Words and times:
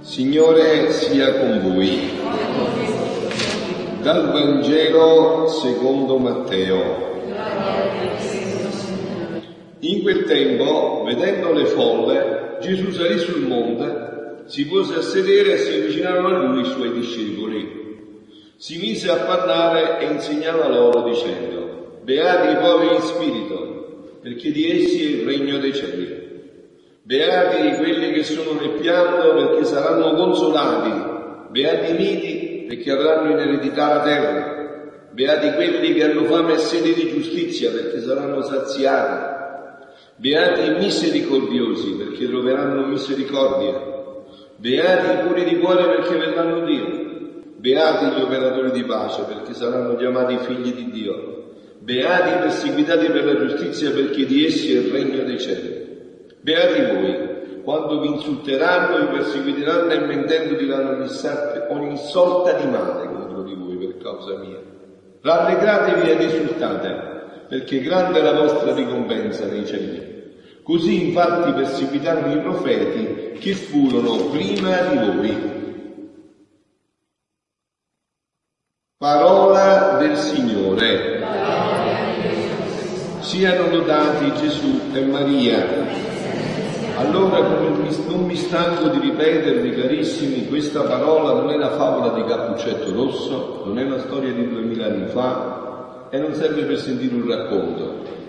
Signore 0.00 0.90
sia 0.90 1.38
con 1.38 1.60
voi. 1.62 2.10
Dal 4.02 4.32
Vangelo 4.32 5.46
secondo 5.46 6.18
Matteo. 6.18 7.06
In 9.78 10.02
quel 10.02 10.24
tempo, 10.24 11.04
vedendo 11.06 11.52
le 11.52 11.66
folle, 11.66 12.56
Gesù 12.60 12.90
salì 12.90 13.16
sul 13.18 13.46
monte, 13.46 14.17
si 14.48 14.66
pose 14.66 14.94
a 14.94 15.02
sedere 15.02 15.52
e 15.52 15.58
si 15.58 15.74
avvicinarono 15.74 16.36
a 16.36 16.42
lui 16.46 16.62
i 16.62 16.64
suoi 16.64 16.92
discepoli. 16.92 17.76
Si 18.56 18.78
mise 18.78 19.10
a 19.10 19.16
parlare 19.16 20.00
e 20.00 20.10
insegnava 20.10 20.68
loro 20.68 21.02
dicendo, 21.08 22.00
Beati 22.02 22.52
i 22.52 22.56
poveri 22.56 22.94
in 22.94 23.02
spirito, 23.02 24.16
perché 24.22 24.50
di 24.50 24.70
essi 24.70 25.04
è 25.04 25.16
il 25.18 25.26
regno 25.26 25.58
dei 25.58 25.74
cieli. 25.74 26.26
Beati 27.02 27.76
quelli 27.76 28.12
che 28.12 28.24
sono 28.24 28.58
nel 28.58 28.80
pianto, 28.80 29.34
perché 29.34 29.64
saranno 29.64 30.14
consolati. 30.14 31.50
Beati 31.50 31.90
i 31.92 31.94
miti, 31.94 32.64
perché 32.66 32.90
avranno 32.90 33.30
in 33.30 33.38
eredità 33.38 33.94
la 33.94 34.02
terra. 34.02 35.10
Beati 35.12 35.52
quelli 35.52 35.92
che 35.92 36.04
hanno 36.04 36.24
fame 36.24 36.54
e 36.54 36.58
sede 36.58 36.94
di 36.94 37.08
giustizia, 37.10 37.70
perché 37.70 38.00
saranno 38.00 38.40
saziati. 38.42 39.36
Beati 40.16 40.64
i 40.64 40.74
misericordiosi 40.78 41.92
perché 41.92 42.26
troveranno 42.26 42.86
misericordia. 42.86 43.97
Beati 44.60 45.06
i 45.06 45.26
puri 45.26 45.44
di 45.44 45.58
cuore 45.60 45.84
perché 45.84 46.16
vedranno 46.16 46.64
Dio. 46.64 46.86
Beati 47.58 48.06
gli 48.06 48.22
operatori 48.22 48.72
di 48.72 48.82
pace 48.82 49.22
perché 49.22 49.54
saranno 49.54 49.94
chiamati 49.94 50.36
figli 50.38 50.74
di 50.74 50.90
Dio. 50.90 51.52
Beati 51.78 52.30
i 52.30 52.38
perseguitati 52.40 53.06
per 53.06 53.24
la 53.24 53.46
giustizia 53.46 53.92
perché 53.92 54.26
di 54.26 54.44
essi 54.44 54.74
è 54.74 54.80
il 54.80 54.90
regno 54.90 55.22
dei 55.22 55.38
cieli. 55.38 55.86
Beati 56.40 56.80
voi 56.92 57.62
quando 57.62 58.00
vi 58.00 58.08
insulteranno, 58.08 58.98
vi 58.98 59.16
perseguiteranno 59.16 59.92
e 59.92 59.98
mentendo 60.00 60.54
diranno 60.54 60.90
ogni 60.90 61.08
ogni 61.68 61.96
sorta 61.96 62.52
di 62.54 62.66
male 62.66 63.06
contro 63.06 63.42
di 63.42 63.54
voi 63.54 63.76
per 63.76 63.98
causa 63.98 64.38
mia. 64.38 64.58
Rallegratevi 65.20 66.10
ed 66.10 66.20
esultate 66.20 67.46
perché 67.48 67.78
grande 67.78 68.18
è 68.18 68.22
la 68.22 68.32
vostra 68.32 68.74
ricompensa 68.74 69.46
nei 69.46 69.64
cieli. 69.64 70.17
Così 70.68 71.06
infatti 71.06 71.50
perseguitarono 71.52 72.34
i 72.34 72.42
profeti 72.42 73.38
che 73.38 73.54
furono 73.54 74.26
prima 74.26 74.76
di 74.82 74.96
voi. 74.98 75.56
Parola 78.98 79.96
del 79.98 80.14
Signore. 80.14 81.24
Siano 83.20 83.70
lodati 83.70 84.30
Gesù 84.34 84.78
e 84.92 85.06
Maria. 85.06 85.64
Allora, 86.98 87.38
non 87.38 88.26
mi 88.26 88.36
stanco 88.36 88.88
di 88.88 88.98
ripetervi, 88.98 89.74
carissimi, 89.74 90.48
questa 90.48 90.82
parola 90.82 91.32
non 91.32 91.48
è 91.48 91.56
la 91.56 91.70
favola 91.78 92.12
di 92.12 92.24
Cappuccetto 92.24 92.92
Rosso, 92.92 93.62
non 93.64 93.78
è 93.78 93.84
una 93.84 94.00
storia 94.00 94.34
di 94.34 94.46
duemila 94.46 94.84
anni 94.84 95.06
fa 95.06 96.08
e 96.10 96.18
non 96.18 96.34
serve 96.34 96.64
per 96.64 96.78
sentire 96.78 97.14
un 97.14 97.26
racconto. 97.26 98.26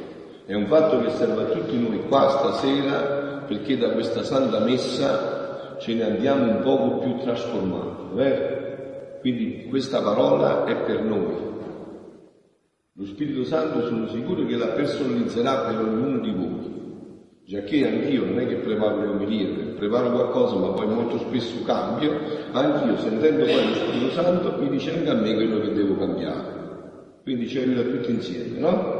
È 0.49 0.55
un 0.55 0.65
fatto 0.65 0.99
che 1.01 1.11
serve 1.11 1.43
a 1.43 1.45
tutti 1.45 1.77
noi 1.77 2.07
qua 2.07 2.27
stasera 2.27 3.43
perché 3.45 3.77
da 3.77 3.91
questa 3.91 4.23
santa 4.23 4.57
messa 4.61 5.77
ce 5.77 5.93
ne 5.93 6.03
andiamo 6.03 6.45
un 6.45 6.61
poco 6.63 6.97
più 6.97 7.19
trasformati, 7.19 8.15
vero? 8.15 9.19
Quindi 9.19 9.67
questa 9.69 10.01
parola 10.01 10.65
è 10.65 10.75
per 10.75 11.03
noi. 11.03 11.35
Lo 12.93 13.05
Spirito 13.05 13.43
Santo 13.43 13.85
sono 13.85 14.07
sicuro 14.07 14.43
che 14.47 14.55
la 14.55 14.69
personalizzerà 14.69 15.67
per 15.67 15.81
ognuno 15.81 16.17
di 16.17 16.31
voi, 16.31 17.21
giacché 17.45 17.87
anch'io 17.87 18.25
non 18.25 18.39
è 18.39 18.47
che 18.47 18.55
preparo 18.55 19.01
le 19.01 19.07
omelie, 19.07 19.73
preparo 19.77 20.09
qualcosa 20.09 20.55
ma 20.55 20.69
poi 20.69 20.87
molto 20.87 21.19
spesso 21.19 21.61
cambio, 21.63 22.11
anch'io 22.53 22.97
sentendo 22.97 23.45
poi 23.45 23.67
lo 23.67 23.75
Spirito 23.75 24.11
Santo 24.13 24.57
mi 24.57 24.69
dice 24.69 24.97
anche 24.97 25.09
a 25.09 25.13
me 25.13 25.35
quello 25.35 25.59
che 25.59 25.73
devo 25.73 25.95
cambiare. 25.95 26.57
Quindi 27.21 27.47
ci 27.47 27.59
aiuta 27.59 27.83
tutti 27.83 28.09
insieme, 28.09 28.57
no? 28.57 28.98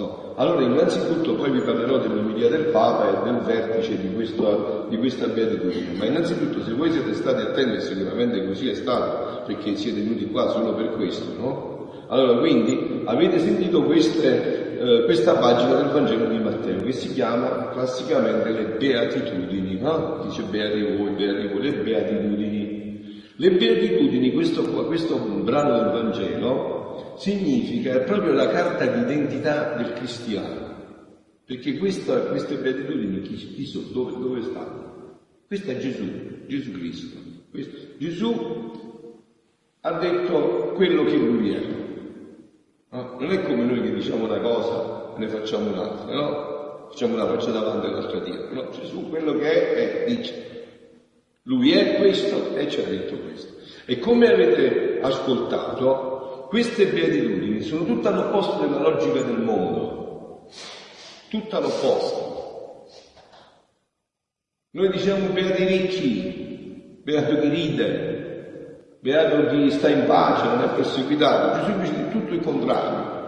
No. 0.00 0.32
Allora, 0.36 0.62
innanzitutto 0.62 1.34
poi 1.34 1.50
vi 1.50 1.60
parlerò 1.60 1.98
dell'umilia 1.98 2.48
del 2.48 2.66
Papa 2.66 3.20
e 3.20 3.24
del 3.24 3.40
vertice 3.40 4.00
di, 4.00 4.14
questo, 4.14 4.86
di 4.88 4.96
questa 4.96 5.26
beatitudine, 5.26 5.92
ma 5.98 6.06
innanzitutto 6.06 6.62
se 6.64 6.72
voi 6.72 6.90
siete 6.90 7.12
stati 7.12 7.42
attenti, 7.42 7.82
sicuramente 7.82 8.46
così 8.46 8.70
è 8.70 8.74
stato, 8.74 9.42
perché 9.44 9.76
siete 9.76 10.00
venuti 10.00 10.30
qua 10.30 10.48
solo 10.48 10.72
per 10.72 10.92
questo, 10.92 11.26
no? 11.38 11.92
Allora, 12.06 12.38
quindi 12.38 13.02
avete 13.04 13.40
sentito 13.40 13.82
queste, 13.82 14.78
eh, 14.78 15.04
questa 15.04 15.34
pagina 15.34 15.74
del 15.74 15.90
Vangelo 15.90 16.24
di 16.24 16.38
Matteo 16.38 16.82
che 16.82 16.92
si 16.92 17.12
chiama 17.12 17.68
classicamente 17.68 18.48
le 18.50 18.76
beatitudini, 18.78 19.78
no? 19.78 20.22
Dice 20.24 20.44
beati 20.44 20.96
voi, 20.96 21.10
beati 21.10 21.46
voi, 21.46 21.62
le 21.62 21.72
beatitudini. 21.72 22.78
Le 23.36 23.50
beatitudini, 23.50 24.32
questo, 24.32 24.62
questo 24.62 25.16
brano 25.16 25.74
del 25.74 25.92
Vangelo, 25.92 26.79
significa, 27.16 27.92
è 27.92 28.04
proprio 28.04 28.32
la 28.32 28.48
carta 28.48 28.86
d'identità 28.86 29.74
del 29.76 29.92
cristiano. 29.94 30.68
Perché 31.44 31.78
questa, 31.78 32.20
queste 32.26 32.56
beatitudini 32.56 33.22
chi, 33.22 33.34
chi 33.34 33.66
sono? 33.66 33.86
Dove, 33.92 34.12
dove 34.12 34.42
stanno? 34.42 35.18
Questo 35.46 35.70
è 35.70 35.78
Gesù, 35.78 36.04
Gesù 36.46 36.70
Cristo. 36.72 37.18
Questo. 37.50 37.76
Gesù 37.98 38.70
ha 39.80 39.92
detto 39.98 40.72
quello 40.76 41.04
che 41.04 41.16
lui 41.16 41.52
è. 41.52 41.60
No? 42.90 43.16
Non 43.18 43.30
è 43.32 43.42
come 43.42 43.64
noi 43.64 43.82
che 43.82 43.94
diciamo 43.94 44.26
una 44.26 44.38
cosa 44.38 45.14
e 45.16 45.18
ne 45.18 45.28
facciamo 45.28 45.70
un'altra, 45.70 46.14
no? 46.14 46.86
Facciamo 46.90 47.14
una 47.14 47.26
faccia 47.26 47.50
davanti 47.50 47.86
e 47.86 47.90
l'altra 47.90 48.18
dietro. 48.20 48.54
No, 48.54 48.68
Gesù 48.70 49.08
quello 49.08 49.34
che 49.34 49.50
è, 49.50 50.04
è, 50.04 50.14
dice. 50.14 50.48
Lui 51.44 51.72
è 51.72 51.96
questo 51.96 52.54
e 52.54 52.68
ci 52.68 52.80
ha 52.80 52.84
detto 52.84 53.16
questo. 53.16 53.54
E 53.86 53.98
come 53.98 54.28
avete 54.28 55.00
ascoltato, 55.00 56.09
queste 56.50 56.86
beatitudini 56.86 57.60
sono 57.60 57.84
tutte 57.84 58.08
all'opposto 58.08 58.66
della 58.66 58.80
logica 58.80 59.22
del 59.22 59.38
mondo, 59.38 60.48
tutte 61.28 61.54
all'opposto. 61.54 62.88
Noi 64.72 64.90
diciamo 64.90 65.28
beati 65.28 65.64
ricchi, 65.64 66.98
beato 67.04 67.38
chi 67.38 67.48
ride, 67.48 68.96
beato 68.98 69.46
chi 69.46 69.70
sta 69.70 69.90
in 69.90 70.06
pace, 70.06 70.46
non 70.46 70.62
è 70.62 70.74
perseguitato. 70.74 71.60
Gesù 71.60 71.78
dice 71.78 72.08
tutto 72.10 72.34
il 72.34 72.40
contrario. 72.40 73.18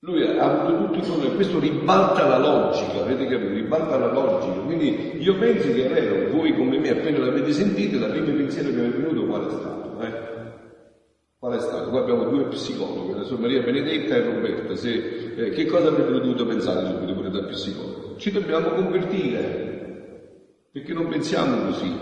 Lui 0.00 0.24
ha 0.24 0.44
avuto 0.44 0.84
tutto 0.84 0.98
il 0.98 1.06
contrario, 1.06 1.34
questo 1.36 1.58
ribalta 1.58 2.26
la 2.26 2.36
logica, 2.38 3.00
avete 3.00 3.26
capito? 3.26 3.54
Ribalta 3.54 3.96
la 3.96 4.12
logica. 4.12 4.60
Quindi 4.60 5.22
io 5.22 5.38
penso 5.38 5.72
che 5.72 5.86
è 5.86 5.88
vero, 5.90 6.32
voi 6.32 6.54
come 6.54 6.78
me 6.78 6.90
appena 6.90 7.16
l'avete 7.16 7.52
sentito, 7.52 7.98
la 7.98 8.08
prima 8.08 8.26
pensiero 8.26 8.68
che 8.68 8.76
mi 8.76 8.88
è 8.88 8.90
venuto 8.90 9.24
qual 9.24 9.46
è 9.46 9.50
stato? 9.50 10.00
Eh? 10.02 10.31
Qual 11.42 11.54
è 11.54 11.60
stato? 11.60 11.90
Qua 11.90 12.02
abbiamo 12.02 12.26
due 12.26 12.44
psicologi, 12.44 13.18
la 13.18 13.24
sua 13.24 13.36
Maria 13.36 13.62
Benedetta 13.62 14.14
e 14.14 14.20
Roberta. 14.20 14.76
Se, 14.76 15.34
eh, 15.34 15.50
che 15.50 15.66
cosa 15.66 15.88
avrebbero 15.88 16.20
dovuto 16.20 16.46
pensare 16.46 16.86
subito 16.86 17.14
pure 17.14 17.30
da 17.30 17.42
psicologo? 17.42 18.14
Ci 18.16 18.30
dobbiamo 18.30 18.68
convertire, 18.68 20.38
perché 20.70 20.92
non 20.92 21.08
pensiamo 21.08 21.64
così. 21.64 21.92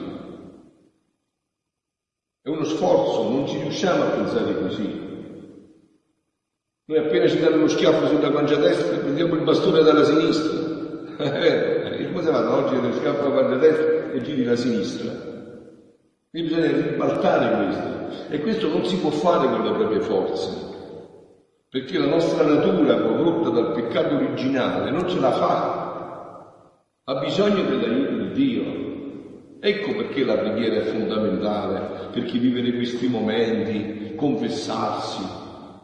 È 2.42 2.48
uno 2.50 2.64
sforzo, 2.64 3.30
non 3.30 3.48
ci 3.48 3.58
riusciamo 3.60 4.02
a 4.02 4.08
pensare 4.08 4.60
così. 4.60 5.08
Noi 6.84 6.98
appena 6.98 7.26
ci 7.26 7.38
danno 7.38 7.56
uno 7.56 7.68
schiaffo 7.68 8.08
sulla 8.08 8.28
guancia 8.28 8.56
destra, 8.56 8.98
prendiamo 8.98 9.36
il 9.36 9.42
bastone 9.42 9.82
dalla 9.82 10.04
sinistra. 10.04 10.68
Eh, 11.20 12.08
come 12.12 12.22
si 12.22 12.28
fa? 12.30 12.56
Oggi 12.56 12.80
lo 12.80 12.92
schiaffo 12.92 13.20
alla 13.24 13.30
guancia 13.30 13.56
destra 13.56 14.12
e 14.12 14.20
giri 14.20 14.44
la 14.44 14.56
sinistra. 14.56 15.29
Quindi 16.30 16.48
bisogna 16.48 16.70
ribaltare 16.70 17.56
questo. 17.56 17.88
E 18.28 18.40
questo 18.40 18.68
non 18.68 18.84
si 18.84 18.98
può 18.98 19.10
fare 19.10 19.48
con 19.48 19.64
le 19.64 19.72
proprie 19.72 20.00
forze, 20.00 20.48
perché 21.68 21.98
la 21.98 22.06
nostra 22.06 22.44
natura, 22.44 23.00
corrotta 23.00 23.48
dal 23.48 23.72
peccato 23.72 24.14
originale, 24.14 24.92
non 24.92 25.08
ce 25.08 25.18
la 25.18 25.32
fa. 25.32 26.68
Ha 27.02 27.14
bisogno 27.16 27.64
dell'aiuto 27.64 28.22
di 28.22 28.32
Dio. 28.32 28.62
Ecco 29.58 29.96
perché 29.96 30.24
la 30.24 30.36
preghiera 30.36 30.76
è 30.76 30.82
fondamentale, 30.82 32.10
perché 32.12 32.38
vivere 32.38 32.74
questi 32.74 33.08
momenti, 33.08 34.14
confessarsi, 34.14 35.24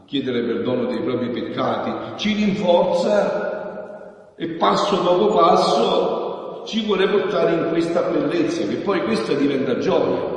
chiedere 0.06 0.42
perdono 0.42 0.87
dei 0.87 1.00
propri 1.00 1.31
peccati, 1.31 2.19
ci 2.19 2.34
rinforza 2.34 4.34
e 4.37 4.50
passo 4.50 4.94
dopo 5.02 5.34
passo 5.34 6.62
ci 6.66 6.84
vuole 6.84 7.08
portare 7.08 7.54
in 7.54 7.69
questa 7.70 8.02
bellezza, 8.02 8.64
che 8.66 8.76
poi 8.76 9.02
questa 9.02 9.34
diventa 9.34 9.78
gioia 9.78 10.35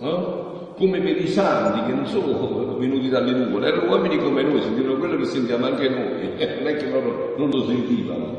no? 0.00 0.46
come 0.78 1.00
per 1.00 1.16
i 1.20 1.26
santi 1.26 1.84
che 1.86 1.92
non 1.92 2.06
sono 2.06 2.76
venuti 2.78 3.08
dalle 3.08 3.32
nuvole, 3.32 3.66
erano 3.66 3.90
uomini 3.90 4.16
come 4.16 4.42
noi, 4.44 4.62
sentivano 4.62 4.96
quello 4.96 5.16
che 5.16 5.24
sentiamo 5.24 5.66
anche 5.66 5.88
noi, 5.88 6.30
non 6.38 6.66
è 6.68 6.76
che 6.76 6.88
loro 6.88 7.34
non 7.36 7.50
lo 7.50 7.66
sentivano. 7.66 8.36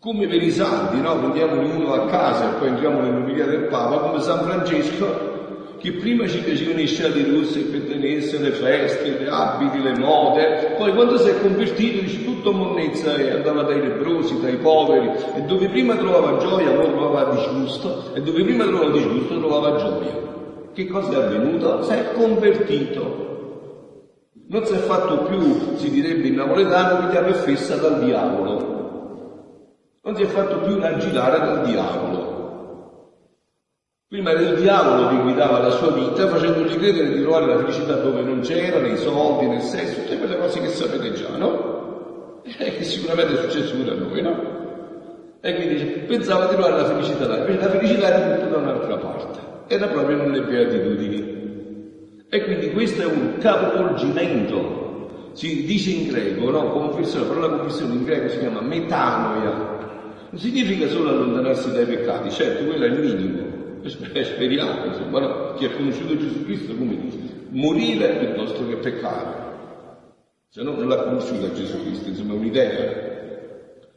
come 0.00 0.26
per 0.26 0.42
i 0.42 0.50
santi, 0.50 1.00
no? 1.00 1.18
Prendiamone 1.18 1.70
uno 1.70 1.92
a 1.92 2.06
casa 2.06 2.50
e 2.50 2.58
poi 2.58 2.68
entriamo 2.68 3.00
nell'umilia 3.00 3.44
del 3.44 3.66
Papa, 3.68 4.08
come 4.08 4.20
San 4.20 4.40
Francesco, 4.40 5.32
che 5.78 5.92
prima 5.92 6.26
ci 6.26 6.38
piacevano 6.38 6.80
i 6.80 6.86
scialli 6.86 7.30
rossi 7.30 7.60
per 7.64 7.82
tenersi 7.82 8.38
le 8.38 8.52
feste, 8.52 9.18
le 9.18 9.28
abiti, 9.28 9.82
le 9.82 9.98
mode, 9.98 10.74
poi 10.78 10.94
quando 10.94 11.18
si 11.18 11.28
è 11.28 11.40
convertito 11.42 12.00
dice 12.00 12.24
tutto 12.24 12.52
monnezza 12.52 13.16
e 13.16 13.32
andava 13.32 13.64
dai 13.64 13.82
lebrosi, 13.82 14.40
dai 14.40 14.56
poveri, 14.56 15.10
e 15.36 15.42
dove 15.42 15.68
prima 15.68 15.94
trovava 15.94 16.38
gioia, 16.38 16.70
poi 16.70 16.86
trovava 16.86 17.34
disgusto, 17.34 18.14
e 18.14 18.22
dove 18.22 18.42
prima 18.44 18.64
trovava 18.64 18.92
disgusto 18.92 19.38
trovava 19.38 19.76
gioia. 19.76 20.24
Che 20.74 20.86
cosa 20.86 21.12
è 21.12 21.24
avvenuto? 21.24 21.82
Si 21.84 21.92
è 21.92 22.12
convertito. 22.12 23.22
Non 24.48 24.66
si 24.66 24.74
è 24.74 24.78
fatto 24.78 25.22
più, 25.22 25.76
si 25.76 25.90
direbbe 25.90 26.28
in 26.28 26.34
napoletano, 26.34 27.08
chiave 27.08 27.32
fessa 27.32 27.76
dal 27.76 28.04
diavolo. 28.04 28.72
Non 30.02 30.14
si 30.14 30.22
è 30.22 30.26
fatto 30.26 30.58
più 30.58 30.78
raggirare 30.78 31.38
dal 31.38 31.64
diavolo 31.64 32.34
Prima 34.14 34.30
era 34.30 34.40
il 34.42 34.60
diavolo 34.60 35.08
che 35.08 35.22
guidava 35.22 35.58
la 35.58 35.70
sua 35.70 35.90
vita 35.90 36.28
facendogli 36.28 36.76
credere 36.76 37.14
di 37.14 37.22
trovare 37.22 37.46
la 37.46 37.58
felicità 37.58 37.94
dove 37.94 38.22
non 38.22 38.42
c'era, 38.42 38.78
nei 38.78 38.96
soldi, 38.96 39.46
nel 39.46 39.60
sesso, 39.60 40.02
tutte 40.02 40.18
quelle 40.18 40.38
cose 40.38 40.60
che 40.60 40.68
sapete 40.68 41.14
già, 41.14 41.36
no? 41.36 42.42
E 42.44 42.76
che 42.76 42.84
sicuramente 42.84 43.32
è 43.32 43.36
successo 43.42 43.74
pure 43.74 43.90
a 43.90 43.94
noi, 43.94 44.22
no? 44.22 45.40
E 45.40 45.54
quindi 45.56 45.84
pensava 46.06 46.46
di 46.46 46.54
trovare 46.54 46.76
la 46.76 46.84
felicità 46.84 47.26
là, 47.26 47.38
invece 47.38 47.58
la 47.58 47.70
felicità 47.70 48.06
era 48.06 48.36
tutta 48.36 48.46
da 48.50 48.56
un'altra 48.58 48.96
parte, 48.98 49.38
era 49.66 49.88
proprio 49.88 50.16
nelle 50.16 50.42
beatitudini. 50.42 51.34
E 52.28 52.42
quindi 52.44 52.72
questo 52.72 53.02
è 53.02 53.06
un 53.06 53.38
capovolgimento, 53.38 55.30
si 55.32 55.64
dice 55.64 55.90
in 55.90 56.08
greco, 56.08 56.50
no? 56.50 56.70
Conversione, 56.70 57.26
la 57.26 57.32
parola 57.32 57.56
conversione 57.56 57.94
in 57.94 58.04
greco 58.04 58.28
si 58.28 58.38
chiama 58.38 58.60
metanoia. 58.60 59.52
Non 60.30 60.40
significa 60.40 60.88
solo 60.88 61.10
allontanarsi 61.10 61.70
dai 61.70 61.86
peccati, 61.86 62.30
certo, 62.30 62.64
quello 62.64 62.84
è 62.84 62.88
il 62.88 62.98
minimo, 62.98 63.82
speriamo, 63.86 64.86
insomma, 64.86 65.20
no? 65.20 65.54
chi 65.54 65.66
ha 65.66 65.70
conosciuto 65.70 66.16
Gesù 66.16 66.44
Cristo 66.44 66.74
come 66.74 66.98
dice, 66.98 67.18
morire 67.50 68.16
piuttosto 68.16 68.66
che 68.66 68.76
peccare. 68.76 69.42
Se 70.48 70.62
no 70.62 70.72
non 70.72 70.88
l'ha 70.88 71.02
conosciuto 71.02 71.52
Gesù 71.52 71.80
Cristo, 71.82 72.08
insomma 72.08 72.34
è 72.34 72.36
un'idea. 72.36 73.12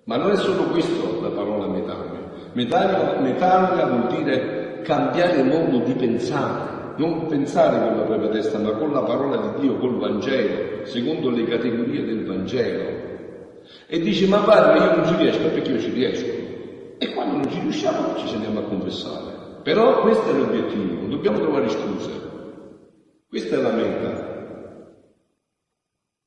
Ma 0.03 0.17
non 0.17 0.31
è 0.31 0.37
solo 0.37 0.65
questo 0.65 1.21
la 1.21 1.29
parola 1.29 1.67
metanoia. 1.67 2.19
Metanoia 2.53 3.85
vuol 3.85 4.07
dire 4.15 4.56
cambiare 4.87 5.43
modo 5.43 5.79
di 5.79 5.91
pensare, 5.95 6.95
non 6.95 7.27
pensare 7.27 7.85
con 7.85 7.97
la 7.97 8.03
propria 8.03 8.29
testa, 8.29 8.57
ma 8.57 8.71
con 8.71 8.93
la 8.93 9.01
parola 9.01 9.35
di 9.35 9.59
Dio, 9.59 9.75
col 9.79 9.97
Vangelo, 9.97 10.85
secondo 10.85 11.29
le 11.29 11.43
categorie 11.43 12.05
del 12.05 12.25
Vangelo. 12.25 13.05
E 13.85 13.99
dice, 13.99 14.27
ma 14.27 14.39
padre, 14.39 14.77
io 14.77 14.95
non 14.95 15.05
ci 15.05 15.15
riesco, 15.17 15.49
perché 15.49 15.71
io 15.71 15.79
ci 15.79 15.91
riesco. 15.91 16.31
E 16.99 17.13
quando 17.13 17.35
non 17.35 17.51
ci 17.51 17.59
riusciamo 17.59 18.15
ci 18.15 18.33
andiamo 18.33 18.59
a 18.59 18.63
confessare. 18.63 19.59
Però 19.61 19.99
questo 19.99 20.29
è 20.29 20.33
l'obiettivo, 20.33 21.01
non 21.01 21.09
dobbiamo 21.09 21.39
trovare 21.39 21.67
scuse. 21.67 22.09
Questa 23.27 23.57
è 23.57 23.61
la 23.61 23.71
meta. 23.71 24.35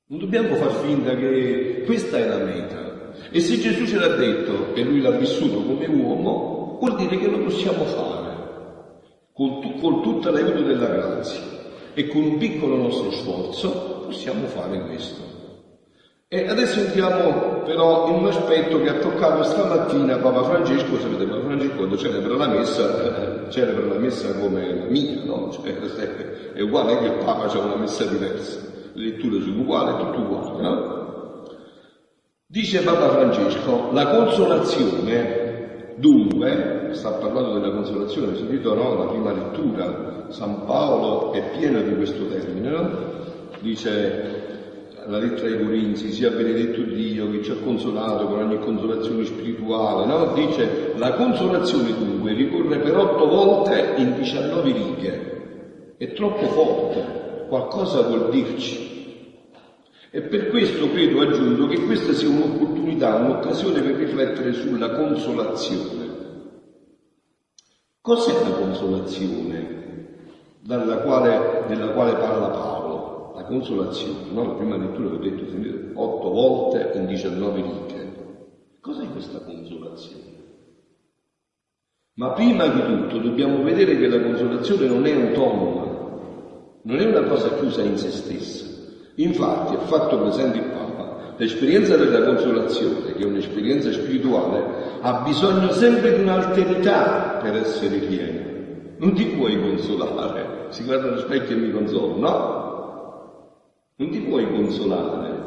Non 0.05 0.19
dobbiamo 0.19 0.55
far 0.57 0.73
finta 0.85 1.17
che 1.17 1.83
questa 1.87 2.19
è 2.19 2.29
la 2.29 2.45
meta. 2.45 3.12
E 3.31 3.41
se 3.41 3.57
Gesù 3.59 3.87
ce 3.87 3.99
l'ha 3.99 4.17
detto 4.17 4.75
e 4.75 4.83
lui 4.83 5.01
l'ha 5.01 5.12
vissuto 5.12 5.62
come 5.62 5.87
uomo, 5.87 6.77
vuol 6.79 6.97
dire 6.97 7.17
che 7.17 7.29
lo 7.29 7.39
possiamo 7.39 7.85
fare, 7.85 8.19
con, 9.40 9.81
con 9.81 10.02
tutta 10.02 10.31
l'aiuto 10.31 10.60
della 10.60 10.88
grazia 10.88 11.40
e 11.94 12.08
con 12.08 12.22
un 12.22 12.37
piccolo 12.37 12.76
nostro 12.76 13.10
sforzo 13.10 14.02
possiamo 14.04 14.44
fare 14.46 14.82
questo. 14.82 15.28
E 16.28 16.46
adesso 16.46 16.81
entriamo 16.81 17.62
però 17.62 18.08
in 18.08 18.16
un 18.16 18.26
aspetto 18.26 18.78
che 18.82 18.90
ha 18.90 18.98
toccato 18.98 19.42
stamattina 19.42 20.19
Papa 20.19 20.44
Francesco, 20.44 21.00
sapete 21.00 21.25
Papa 21.25 21.40
Francesco 21.40 21.75
quando 21.75 21.96
celebra 21.96 22.37
la 22.37 22.48
messa, 22.48 23.48
celebra 23.48 23.94
la 23.94 23.98
messa 23.98 24.34
come 24.34 24.75
la 24.75 24.84
mia, 24.90 25.25
no? 25.25 25.50
Cioè, 25.50 25.72
è 26.52 26.60
uguale 26.60 26.98
che 26.98 27.06
il 27.06 27.25
Papa 27.25 27.50
ha 27.50 27.58
una 27.60 27.76
messa 27.76 28.04
diversa, 28.04 28.60
le 28.92 29.04
letture 29.04 29.40
sono 29.40 29.62
uguali, 29.62 30.04
tutto 30.04 30.20
uguale, 30.20 30.60
no? 30.60 30.98
Dice 32.46 32.82
Papa 32.82 33.08
Francesco, 33.08 33.88
la 33.92 34.06
consolazione, 34.08 35.39
dunque, 36.00 36.88
sta 36.93 37.11
parlando 37.12 37.58
della 37.58 37.73
consolazione, 37.73 38.37
sentito 38.37 38.75
no? 38.75 38.94
La 38.97 39.05
prima 39.05 39.32
lettura, 39.32 40.26
San 40.31 40.64
Paolo 40.64 41.32
è 41.32 41.56
pieno 41.56 41.81
di 41.82 41.94
questo 41.94 42.26
termine, 42.26 42.70
no? 42.70 42.91
Dice 43.61 44.49
la 45.06 45.19
lettera 45.19 45.49
ai 45.49 45.62
Corinzi, 45.62 46.11
sia 46.12 46.31
benedetto 46.31 46.82
Dio 46.82 47.31
che 47.31 47.43
ci 47.43 47.50
ha 47.50 47.56
consolato 47.62 48.26
con 48.26 48.43
ogni 48.43 48.58
consolazione 48.58 49.25
spirituale, 49.25 50.06
no? 50.06 50.32
Dice 50.35 50.93
la 50.97 51.12
consolazione 51.12 51.94
dunque 51.97 52.32
ricorre 52.32 52.79
per 52.79 52.97
otto 52.97 53.29
volte 53.29 53.94
in 53.97 54.14
19 54.17 54.73
righe, 54.73 55.94
è 55.97 56.12
troppo 56.12 56.47
forte, 56.47 57.47
qualcosa 57.49 58.02
vuol 58.02 58.31
dirci. 58.31 58.89
E 60.11 60.23
per 60.23 60.49
questo 60.51 60.91
credo 60.91 61.21
aggiungo 61.21 61.67
che 61.67 61.85
questa 61.85 62.12
sia 62.12 62.29
un'opportunità, 62.29 63.17
un'occasione 63.17 63.81
per 63.81 63.95
riflettere 63.95 64.53
sulla 64.53 64.91
consolazione. 64.91 66.09
Cos'è 68.01 68.33
la 68.43 68.57
consolazione 68.57 69.79
quale, 71.03 71.65
della 71.69 71.89
quale 71.91 72.12
parla 72.15 72.49
Paolo? 72.49 72.81
la 73.41 73.45
consolazione, 73.45 74.31
no? 74.33 74.47
la 74.47 74.55
prima 74.55 74.77
lettura 74.77 75.09
che 75.09 75.15
ho 75.15 75.19
detto, 75.19 75.49
sentite, 75.49 75.91
otto 75.95 76.31
volte 76.31 76.91
in 76.95 77.07
19 77.07 77.62
righe. 77.62 78.12
Cos'è 78.81 79.09
questa 79.11 79.39
consolazione? 79.41 80.39
Ma 82.15 82.33
prima 82.33 82.67
di 82.67 82.85
tutto 82.85 83.19
dobbiamo 83.19 83.62
vedere 83.62 83.97
che 83.97 84.09
la 84.09 84.21
consolazione 84.21 84.87
non 84.87 85.07
è 85.07 85.12
autonoma, 85.12 85.87
non 86.83 86.99
è 86.99 87.05
una 87.05 87.23
cosa 87.29 87.55
chiusa 87.57 87.83
in 87.83 87.97
se 87.97 88.11
stessa. 88.11 88.69
Infatti, 89.17 89.75
ha 89.75 89.81
fatto 89.81 90.21
presente 90.21 90.59
il 90.59 90.71
Papa, 90.71 91.35
l'esperienza 91.37 91.97
della 91.97 92.23
consolazione, 92.25 93.15
che 93.15 93.23
è 93.23 93.27
un'esperienza 93.27 93.91
spirituale, 93.93 94.99
ha 95.01 95.23
bisogno 95.23 95.73
sempre 95.73 96.15
di 96.15 96.21
un'alterità 96.21 97.39
per 97.43 97.57
essere 97.57 97.99
piena. 97.99 98.49
Non 98.99 99.15
ti 99.15 99.25
puoi 99.27 99.59
consolare, 99.59 100.67
si 100.69 100.85
guarda 100.85 101.09
allo 101.09 101.19
specchio 101.19 101.57
e 101.57 101.59
mi 101.59 101.71
consolo, 101.71 102.19
no? 102.19 102.61
Non 103.97 104.11
ti 104.11 104.21
puoi 104.21 104.47
consolare. 104.51 105.39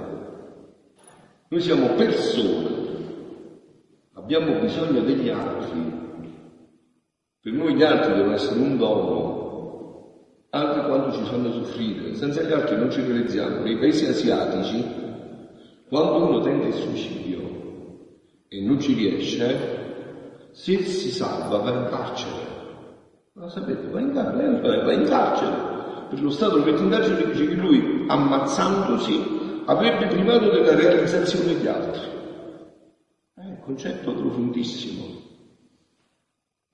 Noi 1.50 1.62
siamo 1.62 1.89
persone, 1.89 2.69
abbiamo 4.13 4.60
bisogno 4.60 5.01
degli 5.01 5.30
altri. 5.30 6.01
Per 7.39 7.54
noi 7.54 7.75
gli 7.75 7.83
altri 7.83 8.13
devono 8.13 8.34
essere 8.34 8.60
un 8.60 8.77
dono, 8.77 9.42
anche 10.53 10.88
quando 10.88 11.12
ci 11.12 11.24
fanno 11.24 11.51
soffrire. 11.51 12.15
Senza 12.15 12.41
gli 12.41 12.51
altri 12.51 12.77
non 12.77 12.91
ci 12.91 13.01
realizziamo. 13.01 13.62
Nei 13.62 13.77
paesi 13.77 14.05
asiatici, 14.05 14.83
quando 15.88 16.27
uno 16.27 16.41
tende 16.41 16.67
il 16.67 16.74
suicidio 16.74 17.41
e 18.48 18.62
non 18.62 18.79
ci 18.79 18.93
riesce, 18.93 19.81
se 20.51 20.83
si 20.83 21.10
salva 21.10 21.57
va 21.57 21.72
in 21.72 21.88
carcere. 21.89 22.51
Ma 23.33 23.50
sapete, 23.50 23.88
va 23.88 24.00
in 24.00 24.13
carcere, 24.13 24.83
va 24.83 24.93
in 24.93 25.05
carcere 25.05 25.72
per 26.13 26.22
lo 26.22 26.29
Stato 26.29 26.57
lo 26.57 26.63
mette 26.63 26.83
in 26.83 26.89
carcere 26.89 27.31
dice 27.31 27.48
che 27.48 27.55
lui, 27.55 28.05
ammazzandosi, 28.07 29.63
avrebbe 29.65 30.07
privato 30.07 30.51
della 30.51 30.75
realizzazione 30.75 31.45
degli 31.55 31.65
altri. 31.65 32.01
È 33.33 33.41
un 33.41 33.60
concetto 33.60 34.13
profondissimo. 34.13 35.23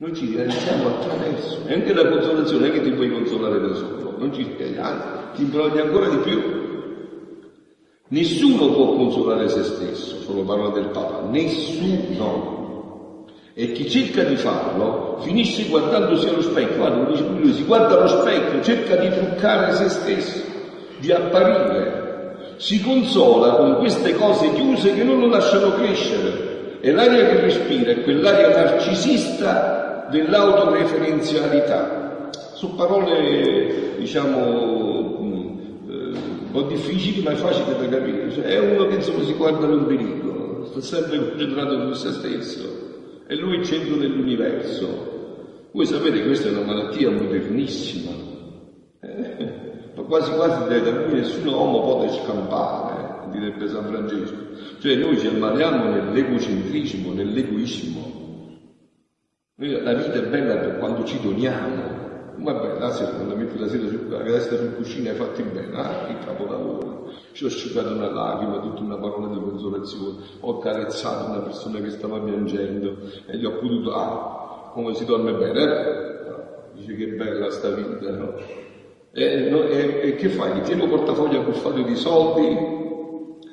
Noi 0.01 0.15
ci 0.15 0.33
realizziamo 0.33 0.87
attraverso, 0.87 1.59
e 1.65 1.73
anche 1.73 1.93
la 1.93 2.07
consolazione 2.07 2.67
non 2.67 2.69
è 2.69 2.79
che 2.79 2.83
ti 2.83 2.91
puoi 2.91 3.11
consolare 3.11 3.59
da 3.59 3.73
solo, 3.73 4.15
non 4.17 4.33
ci 4.33 4.47
anzi, 4.77 5.07
ti 5.35 5.41
imbrogli 5.41 5.77
ancora 5.77 6.07
di 6.07 6.17
più. 6.19 6.41
Nessuno 8.07 8.71
può 8.71 8.93
consolare 8.93 9.49
se 9.49 9.61
stesso, 9.61 10.21
sono 10.21 10.43
parole 10.43 10.71
del 10.71 10.91
Papa, 10.91 11.27
nessuno. 11.29 13.25
E 13.53 13.73
chi 13.73 13.89
cerca 13.89 14.23
di 14.23 14.37
farlo 14.37 15.17
finisce 15.19 15.67
guardandosi 15.67 16.29
allo 16.29 16.43
specchio. 16.43 16.77
Guarda, 16.77 17.11
dice 17.11 17.25
lui, 17.37 17.51
si 17.51 17.65
guarda 17.65 17.97
allo 17.97 18.07
specchio, 18.07 18.61
cerca 18.61 18.95
di 18.95 19.09
truccare 19.09 19.73
se 19.73 19.89
stesso, 19.89 20.43
di 20.99 21.11
apparire. 21.11 22.53
Si 22.55 22.81
consola 22.81 23.55
con 23.55 23.75
queste 23.79 24.15
cose 24.15 24.53
chiuse 24.53 24.93
che 24.93 25.03
non 25.03 25.19
lo 25.19 25.27
lasciano 25.27 25.73
crescere. 25.73 26.77
E 26.79 26.89
l'aria 26.93 27.27
che 27.27 27.41
respira 27.41 27.91
è 27.91 28.01
quell'aria 28.03 28.47
narcisista 28.47 29.78
dell'autoreferenzialità. 30.09 32.29
Sono 32.53 32.75
parole, 32.75 33.95
diciamo, 33.97 35.17
mm, 35.21 35.47
eh, 35.89 35.91
un 35.91 36.51
po' 36.51 36.63
difficili 36.63 37.21
ma 37.21 37.31
è 37.31 37.35
facile 37.35 37.77
da 37.77 37.87
capire. 37.87 38.29
Cioè, 38.31 38.43
è 38.43 38.59
uno 38.59 38.87
che 38.87 38.95
insomma 38.95 39.23
si 39.23 39.33
guarda 39.33 39.67
l'ombelico, 39.67 40.65
sta 40.71 40.81
sempre 40.81 41.29
concentrato 41.29 41.93
su 41.93 41.93
se 41.93 42.11
stesso 42.11 42.87
è 43.29 43.35
lui 43.35 43.57
il 43.57 43.63
centro 43.63 43.95
dell'universo. 43.95 45.67
Voi 45.71 45.85
sapete 45.85 46.23
questa 46.23 46.47
è 46.47 46.51
una 46.51 46.65
malattia 46.65 47.11
modernissima, 47.11 48.09
eh? 49.01 49.91
ma 49.93 50.01
quasi 50.01 50.31
quasi 50.31 50.67
da 50.67 50.93
cui 51.03 51.13
nessun 51.13 51.45
uomo 51.45 51.81
può 51.81 52.11
scampare, 52.11 53.29
direbbe 53.29 53.67
San 53.67 53.85
Francesco. 53.85 54.35
Cioè 54.79 54.95
noi 54.95 55.19
ci 55.19 55.27
ammaliamo 55.27 55.91
nell'egocentrismo, 55.91 57.13
nell'egoismo. 57.13 58.18
La 59.61 59.93
vita 59.93 60.13
è 60.13 60.21
bella 60.21 60.55
per 60.55 60.77
quando 60.77 61.03
ci 61.03 61.19
doniamo. 61.19 62.07
Vabbè, 62.37 62.79
la 62.79 62.91
sera, 62.91 63.11
quando 63.11 63.35
metti 63.35 63.59
la 63.59 63.67
sera 63.67 63.83
la 64.07 64.23
destra 64.23 64.55
sul 64.55 64.73
cuscino 64.75 65.09
hai 65.09 65.15
fatto 65.15 65.43
bene, 65.43 65.75
ah, 65.75 66.05
che 66.05 66.15
capolavoro. 66.25 67.11
Ci 67.33 67.43
ho 67.43 67.47
asciugato 67.47 67.93
una 67.93 68.09
lacrima, 68.09 68.61
tutta 68.61 68.81
una 68.81 68.95
parola 68.95 69.27
di 69.27 69.41
consolazione, 69.41 70.15
ho 70.39 70.59
carezzato 70.59 71.29
una 71.31 71.41
persona 71.41 71.81
che 71.81 71.89
stava 71.89 72.21
piangendo 72.21 72.99
e 73.25 73.35
gli 73.35 73.43
ho 73.43 73.59
potuto, 73.59 73.91
ah, 73.91 74.71
come 74.71 74.93
si 74.93 75.03
dorme 75.03 75.33
bene, 75.33 75.61
eh? 75.61 76.07
Dice 76.75 76.95
che 76.95 77.07
bella 77.07 77.51
sta 77.51 77.69
vita, 77.71 78.11
no? 78.11 78.35
E, 79.11 79.49
no, 79.49 79.63
e, 79.63 79.99
e 80.03 80.15
che 80.15 80.29
fai? 80.29 80.61
Tieni 80.61 80.83
un 80.83 80.89
portafoglio 80.89 81.41
accufato 81.41 81.81
di 81.81 81.95
soldi, 81.97 82.78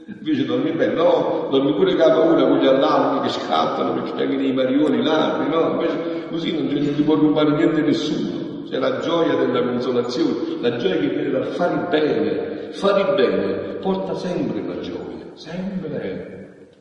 invece 0.06 0.44
dormi 0.44 0.70
bene, 0.72 0.94
no, 0.94 1.48
dormi 1.50 1.74
pure 1.74 1.96
che 1.96 2.02
ha 2.02 2.10
paura 2.10 2.46
con 2.46 2.58
gli 2.58 2.66
allarmi 2.66 3.20
che 3.22 3.28
scattano 3.28 3.92
perché 3.94 4.12
vengono 4.14 4.46
i 4.46 4.52
marioni, 4.52 5.02
ladri, 5.02 5.48
no, 5.48 5.70
invece 5.72 6.28
così 6.28 6.54
non, 6.54 6.66
non 6.66 6.94
ti 6.94 7.02
può 7.02 7.14
rubare 7.14 7.50
niente 7.56 7.80
nessuno, 7.80 8.62
c'è 8.68 8.78
la 8.78 9.00
gioia 9.00 9.34
della 9.34 9.62
consolazione, 9.62 10.60
la 10.60 10.76
gioia 10.76 10.96
che 10.96 11.08
viene 11.08 11.30
dal 11.30 11.46
fare 11.46 11.86
bene, 11.90 12.70
fare 12.70 13.14
bene 13.14 13.54
porta 13.80 14.14
sempre 14.14 14.64
la 14.64 14.78
gioia, 14.80 15.30
sempre, 15.34 16.72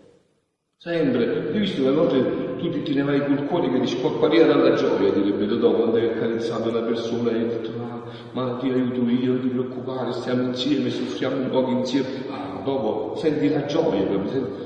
sempre, 0.77 1.49
hai 1.51 1.59
visto 1.59 1.81
che 1.81 1.87
a 1.87 1.91
volte 1.93 2.44
tu 2.57 2.81
ti 2.83 2.93
ne 2.93 3.03
vai 3.03 3.25
col 3.25 3.45
cuore 3.45 3.71
che 3.71 3.79
ti 3.81 3.87
squacquaria 3.87 4.45
dalla 4.45 4.73
gioia, 4.73 5.11
direbbe 5.11 5.45
Dodò 5.45 5.73
quando 5.73 5.97
hai 5.97 6.07
accarezzato 6.07 6.69
una 6.69 6.81
persona 6.81 7.31
e 7.31 7.33
hai 7.33 7.47
detto 7.47 7.69
ah, 7.81 8.03
ma 8.31 8.57
ti 8.59 8.69
aiuto 8.69 9.09
io, 9.09 9.33
non 9.33 9.41
ti 9.41 9.47
preoccupare, 9.47 10.11
stiamo 10.13 10.47
insieme, 10.47 10.89
soffriamo 10.89 11.37
un 11.37 11.49
po' 11.49 11.67
insieme. 11.69 12.07
Ah, 12.29 12.61
dopo 12.63 13.15
senti 13.17 13.49
la 13.49 13.65
gioia, 13.65 14.05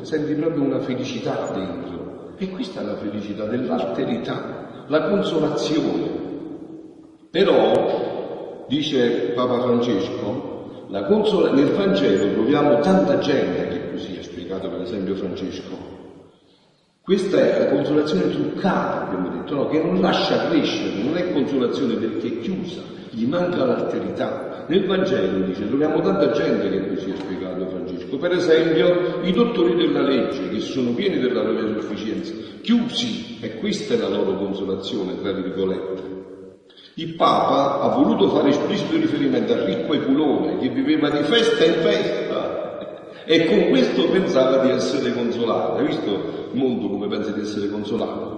senti 0.01 0.33
proprio 0.33 0.63
una 0.63 0.79
felicità 0.79 1.51
dentro. 1.53 2.33
E 2.37 2.49
questa 2.49 2.81
è 2.81 2.83
la 2.83 2.95
felicità 2.95 3.45
dell'alterità, 3.45 4.85
la 4.87 5.03
consolazione. 5.03 6.17
Però, 7.29 8.65
dice 8.67 9.33
Papa 9.35 9.59
Francesco, 9.59 10.57
nel 10.87 11.71
Vangelo 11.75 12.31
troviamo 12.33 12.79
tanta 12.79 13.19
gente 13.19 13.67
che 13.67 13.91
così 13.91 14.17
ha 14.17 14.23
spiegato 14.23 14.69
per 14.69 14.81
esempio 14.81 15.13
Francesco, 15.15 15.98
questa 17.09 17.39
è 17.39 17.57
la 17.57 17.69
consolazione 17.71 18.29
truccata, 18.29 19.07
abbiamo 19.07 19.29
detto, 19.29 19.55
no? 19.55 19.67
che 19.67 19.81
non 19.81 19.99
lascia 19.99 20.47
crescere, 20.47 21.01
non 21.01 21.17
è 21.17 21.33
consolazione 21.33 21.95
perché 21.95 22.27
è 22.27 22.39
chiusa, 22.41 22.81
gli 23.09 23.25
manca 23.25 23.65
l'alterità. 23.65 24.65
Nel 24.67 24.85
Vangelo 24.85 25.39
dice, 25.47 25.67
troviamo 25.67 26.01
tanta 26.01 26.29
gente 26.29 26.69
che 26.69 26.87
così 26.87 27.09
ha 27.09 27.15
spiegato 27.15 27.65
Francesco, 27.65 28.15
per 28.17 28.33
esempio 28.33 29.21
i 29.23 29.31
dottori 29.31 29.75
della 29.75 30.03
legge, 30.03 30.49
che 30.49 30.59
sono 30.59 30.91
pieni 30.91 31.17
della 31.17 31.41
propria 31.41 31.81
sufficienza, 31.81 32.31
chiusi, 32.61 33.39
e 33.41 33.55
questa 33.55 33.95
è 33.95 33.97
la 33.97 34.09
loro 34.09 34.37
consolazione, 34.37 35.19
tra 35.19 35.31
virgolette. 35.31 36.03
Il 36.93 37.15
Papa 37.15 37.81
ha 37.81 37.95
voluto 37.95 38.29
fare 38.29 38.49
esplicito 38.49 38.97
riferimento 38.97 39.53
al 39.53 39.61
ricco 39.61 39.95
Epulone, 39.95 40.59
che 40.59 40.69
viveva 40.69 41.09
di 41.09 41.23
festa 41.23 41.65
in 41.65 41.73
festa, 41.73 42.68
e 43.25 43.45
con 43.45 43.69
questo 43.69 44.09
pensava 44.09 44.57
di 44.65 44.71
essere 44.71 45.13
consolato. 45.13 45.77
Hai 45.77 45.85
visto 45.85 46.49
il 46.51 46.59
mondo 46.59 46.89
come 46.89 47.07
pensa 47.07 47.31
di 47.31 47.41
essere 47.41 47.69
consolato? 47.69 48.37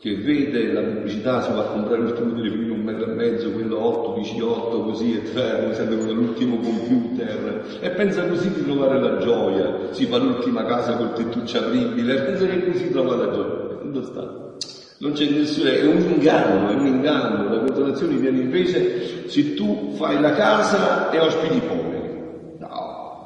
Che 0.00 0.16
vede 0.16 0.72
la 0.72 0.82
pubblicità, 0.82 1.40
si 1.40 1.50
va 1.52 1.60
a 1.60 1.64
comprare 1.64 2.02
l'ultimo 2.02 2.34
telefonino 2.34 2.74
un 2.74 2.80
metro 2.80 3.10
e 3.10 3.14
mezzo, 3.14 3.50
quello 3.52 3.82
8, 3.82 4.20
18, 4.20 4.82
così, 4.82 5.14
e 5.14 5.32
tre, 5.32 5.70
sempre 5.72 5.96
con 5.96 6.14
l'ultimo 6.14 6.58
computer, 6.58 7.78
e 7.80 7.90
pensa 7.90 8.26
così 8.26 8.52
di 8.52 8.64
trovare 8.64 9.00
la 9.00 9.16
gioia. 9.16 9.92
Si 9.92 10.04
fa 10.04 10.18
l'ultima 10.18 10.64
casa 10.66 10.96
col 10.96 11.14
tettuccio 11.14 11.58
apribile, 11.58 12.16
e 12.16 12.20
pensa 12.20 12.46
che 12.46 12.70
così 12.70 12.90
trova 12.90 13.16
la 13.16 13.32
gioia. 13.32 13.78
Dove 13.82 14.04
sta? 14.04 14.52
Non 14.98 15.12
c'è 15.12 15.26
nessuno, 15.30 15.70
è 15.70 15.86
un 15.86 16.00
inganno, 16.00 16.68
è 16.68 16.74
un 16.74 16.86
inganno. 16.86 17.48
La 17.48 17.60
consolazione 17.60 18.16
viene 18.16 18.40
invece 18.40 19.28
se 19.28 19.54
tu 19.54 19.92
fai 19.94 20.20
la 20.20 20.32
casa 20.32 21.10
e 21.10 21.18
ospiti 21.18 21.56
i 21.56 21.60
poveri 21.60 22.03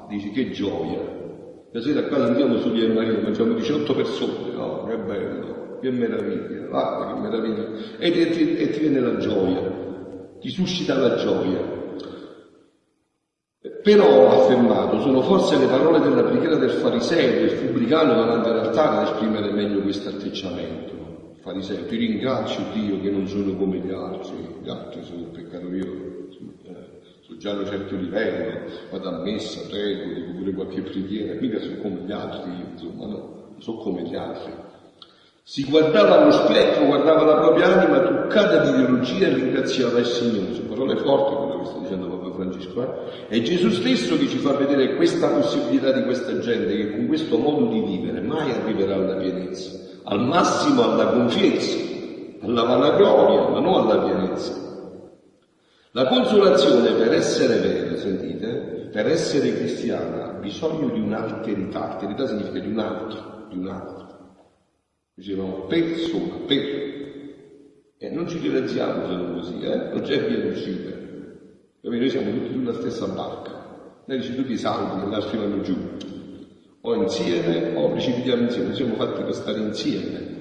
dici 0.08 0.30
che 0.30 0.50
gioia. 0.50 1.16
La 1.70 1.80
sera 1.80 2.04
qua 2.04 2.24
andiamo 2.24 2.58
su 2.58 2.70
via 2.70 2.88
Marino, 2.92 3.20
mangiamo 3.20 3.52
18 3.52 3.94
persone, 3.94 4.52
no? 4.54 4.84
Che 4.84 4.96
bello, 4.96 5.78
che 5.80 5.90
meraviglia, 5.90 6.66
guarda 6.66 7.12
che 7.12 7.20
meraviglia. 7.20 7.66
E 7.98 8.10
ti, 8.30 8.56
e 8.56 8.70
ti 8.70 8.80
viene 8.80 9.00
la 9.00 9.16
gioia, 9.18 9.60
ti 10.40 10.48
suscita 10.48 10.94
la 10.94 11.16
gioia. 11.16 11.76
Però 13.82 14.28
ha 14.28 14.34
affermato, 14.34 15.00
sono 15.00 15.20
forse 15.22 15.58
le 15.58 15.66
parole 15.66 16.00
della 16.00 16.22
preghiera 16.22 16.56
del 16.56 16.70
fariseo, 16.70 17.40
del 17.40 17.54
pubblicano 17.54 18.14
davanti 18.14 18.48
all'altare 18.48 18.96
ad 18.96 19.12
esprimere 19.12 19.52
meglio 19.52 19.82
questo 19.82 20.08
atteggiamento. 20.08 21.36
Fariseo, 21.42 21.84
ti 21.84 21.96
ringrazio 21.96 22.64
Dio 22.72 23.00
che 23.00 23.10
non 23.10 23.26
sono 23.26 23.54
come 23.56 23.78
gli 23.78 23.92
altri, 23.92 24.36
gli 24.62 24.68
altri 24.68 25.02
sono 25.02 25.20
il 25.20 25.30
peccato 25.32 25.66
io 25.68 26.17
già 27.38 27.52
a 27.52 27.54
un 27.54 27.66
certo 27.66 27.94
livello, 27.94 28.60
vado 28.90 29.08
a 29.08 29.22
messa, 29.22 29.60
prego, 29.68 30.12
dico 30.12 30.32
pure 30.32 30.52
qualche 30.52 30.82
preghiera, 30.82 31.40
mica 31.40 31.60
sono 31.60 31.76
come 31.80 32.00
gli 32.04 32.12
altri, 32.12 32.50
insomma, 32.72 33.06
no, 33.06 33.54
sono 33.58 33.78
come 33.78 34.02
gli 34.02 34.14
altri. 34.14 34.52
Si 35.42 35.64
guardava 35.64 36.20
allo 36.20 36.30
specchio, 36.30 36.84
guardava 36.84 37.24
la 37.24 37.40
propria 37.40 37.80
anima 37.80 38.00
toccata 38.00 38.58
di 38.58 38.68
ideologia 38.68 39.28
e 39.28 39.34
ringraziava 39.34 39.98
il 39.98 40.04
Signore. 40.04 40.52
Sono 40.52 40.68
parole 40.68 40.96
forti 40.96 41.34
quello 41.36 41.60
che 41.60 41.64
sta 41.64 41.78
dicendo 41.78 42.06
Papa 42.06 42.34
Francesco. 42.34 42.82
Eh? 42.82 43.28
È 43.28 43.40
Gesù 43.40 43.70
stesso 43.70 44.18
che 44.18 44.28
ci 44.28 44.36
fa 44.36 44.52
vedere 44.52 44.96
questa 44.96 45.28
possibilità 45.28 45.90
di 45.92 46.02
questa 46.02 46.38
gente 46.40 46.76
che 46.76 46.90
con 46.90 47.06
questo 47.06 47.38
modo 47.38 47.64
di 47.64 47.80
vivere 47.80 48.20
mai 48.20 48.50
arriverà 48.50 48.96
alla 48.96 49.14
pienezza, 49.14 49.70
al 50.04 50.20
massimo 50.20 50.82
alla 50.82 51.06
confienza, 51.06 51.78
alla 52.42 52.64
vanagloria, 52.64 53.48
ma 53.48 53.60
non 53.60 53.88
alla 53.88 54.04
pienezza. 54.04 54.67
La 55.92 56.06
consolazione 56.06 56.92
per 56.92 57.14
essere 57.14 57.60
vera, 57.60 57.96
sentite, 57.96 58.88
per 58.92 59.06
essere 59.06 59.54
cristiana 59.54 60.28
ha 60.28 60.32
bisogno 60.32 60.90
di 60.90 61.00
un'alterità, 61.00 61.92
alterità 61.92 62.26
significa 62.26 62.58
di 62.58 62.68
un 62.68 62.78
altro, 62.78 63.46
di 63.48 63.56
un 63.56 63.68
altro. 63.68 64.06
Dicevamo 65.14 65.66
persona, 65.66 66.34
per. 66.46 66.86
E 68.00 68.10
non 68.10 68.28
ci 68.28 68.38
divertiamo 68.38 69.06
se 69.06 69.12
non 69.14 69.34
così, 69.34 69.60
eh? 69.60 69.76
non 69.76 70.02
c'è 70.02 70.26
via 70.26 70.40
d'uscita. 70.40 70.96
Noi 71.80 72.10
siamo 72.10 72.30
tutti 72.32 72.52
sulla 72.52 72.74
stessa 72.74 73.06
barca. 73.06 74.02
Noi 74.04 74.18
dici 74.18 74.34
tutti 74.34 74.56
salvi 74.56 75.04
e 75.04 75.08
l'altri 75.08 75.38
vanno 75.38 75.60
giù. 75.62 75.76
O 76.82 76.94
insieme 76.94 77.74
o 77.76 77.90
precipitiamo 77.90 78.42
insieme, 78.42 78.74
siamo 78.74 78.94
fatti 78.94 79.22
per 79.22 79.34
stare 79.34 79.58
insieme. 79.58 80.37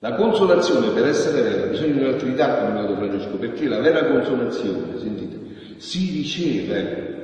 La 0.00 0.14
consolazione 0.14 0.90
per 0.90 1.06
essere 1.06 1.40
vera 1.40 1.64
ha 1.64 1.68
bisogno 1.68 1.94
di 1.94 2.00
un'alterità, 2.00 2.58
come 2.58 2.82
detto 2.82 2.96
Francesco, 2.96 3.36
perché 3.38 3.66
la 3.66 3.80
vera 3.80 4.04
consolazione, 4.04 4.98
sentite, 4.98 5.38
si 5.78 6.10
riceve. 6.10 7.14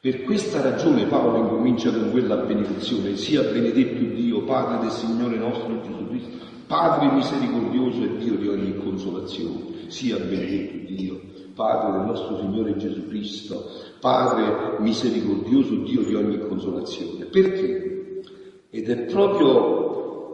Per 0.00 0.22
questa 0.22 0.60
ragione 0.60 1.06
Paolo 1.06 1.38
incomincia 1.38 1.90
con 1.90 2.12
quella 2.12 2.36
benedizione, 2.36 3.16
sia 3.16 3.42
benedetto 3.42 4.14
Dio, 4.14 4.44
Padre 4.44 4.78
del 4.82 4.92
Signore 4.92 5.36
nostro 5.38 5.80
Gesù 5.80 6.06
Cristo, 6.06 6.36
Padre 6.68 7.10
misericordioso 7.10 8.02
e 8.04 8.16
Dio 8.16 8.36
di 8.36 8.46
ogni 8.46 8.76
consolazione, 8.76 9.88
sia 9.88 10.18
benedetto 10.18 10.92
Dio, 10.92 11.20
Padre 11.52 11.98
del 11.98 12.06
nostro 12.06 12.38
Signore 12.38 12.76
Gesù 12.76 13.08
Cristo, 13.08 13.70
Padre 13.98 14.76
misericordioso 14.78 15.74
Dio 15.78 16.02
di 16.02 16.14
ogni 16.14 16.38
consolazione. 16.38 17.24
Perché? 17.24 18.20
Ed 18.70 18.88
è 18.88 18.96
proprio 19.06 19.85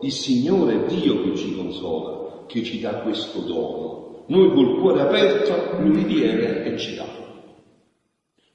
il 0.03 0.13
Signore 0.13 0.87
Dio 0.87 1.23
che 1.23 1.37
ci 1.37 1.55
consola, 1.55 2.45
che 2.47 2.63
ci 2.63 2.81
dà 2.81 3.01
questo 3.01 3.41
dono. 3.41 4.25
Noi 4.27 4.51
col 4.51 4.79
cuore 4.79 5.01
aperto, 5.01 5.81
Lui 5.81 6.05
viene 6.05 6.65
e 6.65 6.79
ci 6.79 6.95
dà. 6.95 7.07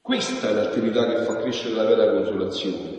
Questa 0.00 0.48
è 0.48 0.54
l'attività 0.54 1.06
che 1.06 1.24
fa 1.24 1.36
crescere 1.36 1.74
la 1.74 1.84
vera 1.84 2.12
consolazione. 2.12 2.96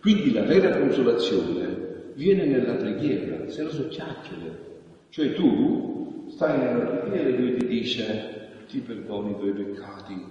Quindi 0.00 0.32
la 0.32 0.42
vera 0.42 0.78
consolazione 0.78 2.12
viene 2.14 2.44
nella 2.44 2.74
preghiera, 2.74 3.48
se 3.48 3.62
lo 3.62 3.70
so 3.70 3.88
chiacchiere. 3.88 4.72
Cioè 5.08 5.32
tu 5.34 6.26
stai 6.28 6.58
nella 6.58 6.84
preghiera 6.84 7.28
e 7.28 7.38
lui 7.38 7.56
ti 7.56 7.66
dice 7.66 8.50
ti 8.68 8.80
perdono 8.80 9.30
i 9.30 9.36
tuoi 9.36 9.52
peccati, 9.52 10.24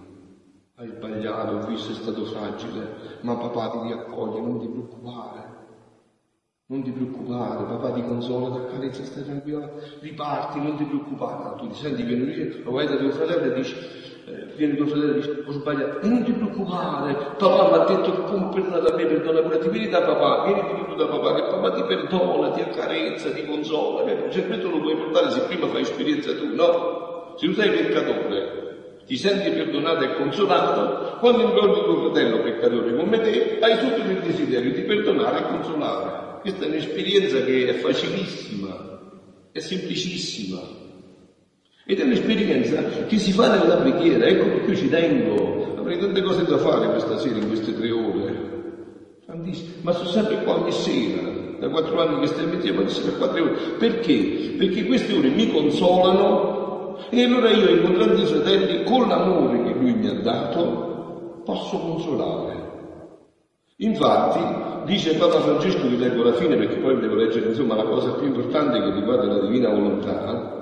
hai 0.76 0.88
sbagliato, 0.88 1.56
ho 1.56 1.68
visto 1.68 1.92
è 1.92 1.96
stato 1.96 2.26
fragile, 2.26 3.20
ma 3.22 3.38
papà 3.38 3.70
ti 3.70 3.88
riaccoglie, 3.88 4.42
non 4.42 4.60
ti 4.60 4.68
preoccupare. 4.68 5.53
Non 6.66 6.82
ti 6.82 6.92
preoccupare, 6.92 7.66
papà 7.66 7.92
ti 7.92 8.02
consola, 8.04 8.56
ti 8.56 8.58
accarezza, 8.64 9.04
stai 9.04 9.24
tranquillo, 9.24 9.82
riparti, 10.00 10.60
non 10.62 10.78
ti 10.78 10.86
preoccupare. 10.86 11.58
Tu 11.58 11.68
ti 11.68 11.76
senti, 11.76 12.04
vieni 12.04 12.26
lì, 12.26 12.62
lo 12.64 12.72
vai 12.72 12.88
da 12.88 12.96
tuo 12.96 13.12
fratello 13.12 13.52
e 13.52 13.54
dici, 13.54 13.76
eh, 14.24 14.46
viene 14.56 14.76
tuo 14.78 14.88
fratello 14.88 15.12
e 15.12 15.16
dice, 15.16 15.42
ho 15.46 15.52
sbagliato, 15.52 16.00
e 16.00 16.08
non 16.08 16.24
ti 16.24 16.32
preoccupare, 16.32 17.36
papà 17.38 17.68
mi 17.70 17.76
ha 17.76 17.84
detto 17.84 18.12
che 18.14 18.24
come 18.24 18.48
perdona 18.48 18.90
a 18.90 18.96
me, 18.96 19.06
perdona 19.06 19.42
pure 19.42 19.60
ti, 19.60 19.68
vieni 19.68 19.90
da 19.90 20.04
papà, 20.04 20.44
vieni 20.46 20.86
tu 20.86 20.96
da 20.96 21.08
papà, 21.08 21.34
che 21.34 21.42
papà 21.50 21.72
ti 21.74 21.84
perdona, 21.84 22.52
ti 22.52 22.62
accarezza, 22.62 23.32
ti 23.34 23.46
consola, 23.46 24.10
il 24.10 24.32
segreto 24.32 24.70
lo 24.70 24.80
puoi 24.80 24.96
portare 24.96 25.32
se 25.32 25.42
prima 25.42 25.68
fai 25.68 25.82
esperienza 25.82 26.34
tu, 26.34 26.56
no? 26.56 27.34
Se 27.36 27.46
tu 27.46 27.54
sei 27.54 27.72
peccatore, 27.72 28.62
Ti 29.06 29.18
senti 29.18 29.52
perdonato 29.52 30.04
e 30.06 30.16
consolato 30.16 31.18
quando 31.20 31.42
incontri 31.44 31.84
tuo 31.84 31.98
fratello 31.98 32.40
peccatore 32.42 32.96
come 32.96 33.20
te, 33.20 33.58
hai 33.60 33.78
subito 33.80 34.10
il 34.10 34.22
desiderio 34.22 34.72
di 34.72 34.84
perdonare 34.84 35.40
e 35.40 35.48
consolare. 35.48 36.33
Questa 36.44 36.66
è 36.66 36.68
un'esperienza 36.68 37.42
che 37.46 37.70
è 37.70 37.74
facilissima, 37.76 39.00
è 39.54 39.60
semplicissima. 39.60 40.60
Ed 41.86 42.00
è 42.02 42.04
un'esperienza 42.04 42.82
che 43.06 43.18
si 43.18 43.32
fa 43.32 43.58
nella 43.58 43.78
preghiera, 43.78 44.26
ecco 44.26 44.50
perché 44.50 44.72
io 44.72 44.76
ci 44.76 44.90
tengo, 44.90 45.74
avrei 45.78 45.98
tante 45.98 46.22
cose 46.22 46.44
da 46.44 46.58
fare 46.58 46.90
questa 46.90 47.18
sera 47.18 47.38
in 47.38 47.48
queste 47.48 47.74
tre 47.74 47.90
ore. 47.92 48.52
Ma 49.84 49.94
sono 49.94 50.10
sempre 50.10 50.44
qua 50.44 50.60
ogni 50.60 50.74
sera, 50.74 51.22
da 51.60 51.70
quattro 51.70 52.02
anni 52.02 52.20
che 52.20 52.28
stiamo 52.28 52.56
insieme, 52.56 52.80
ogni 52.80 52.90
sera 52.90 53.16
quattro 53.16 53.42
ore. 53.42 53.54
Perché? 53.78 54.56
Perché 54.58 54.84
queste 54.84 55.14
ore 55.14 55.30
mi 55.30 55.50
consolano 55.50 56.98
e 57.10 57.24
allora 57.24 57.52
io, 57.52 57.70
incontrando 57.70 58.22
i 58.22 58.26
fratelli, 58.26 58.84
con 58.84 59.08
l'amore 59.08 59.64
che 59.64 59.80
lui 59.80 59.94
mi 59.94 60.08
ha 60.08 60.20
dato, 60.20 61.42
posso 61.46 61.78
consolare. 61.80 62.63
Infatti, 63.84 64.86
dice 64.86 65.16
Papa 65.16 65.42
Francesco, 65.42 65.88
vi 65.88 65.98
leggo 65.98 66.24
la 66.24 66.34
fine 66.34 66.56
perché 66.56 66.80
poi 66.80 67.00
devo 67.00 67.16
leggere 67.16 67.48
insomma 67.50 67.76
la 67.76 67.84
cosa 67.84 68.14
più 68.14 68.28
importante 68.28 68.82
che 68.82 68.92
riguarda 68.92 69.28
la 69.28 69.40
divina 69.46 69.70
volontà, 69.70 70.62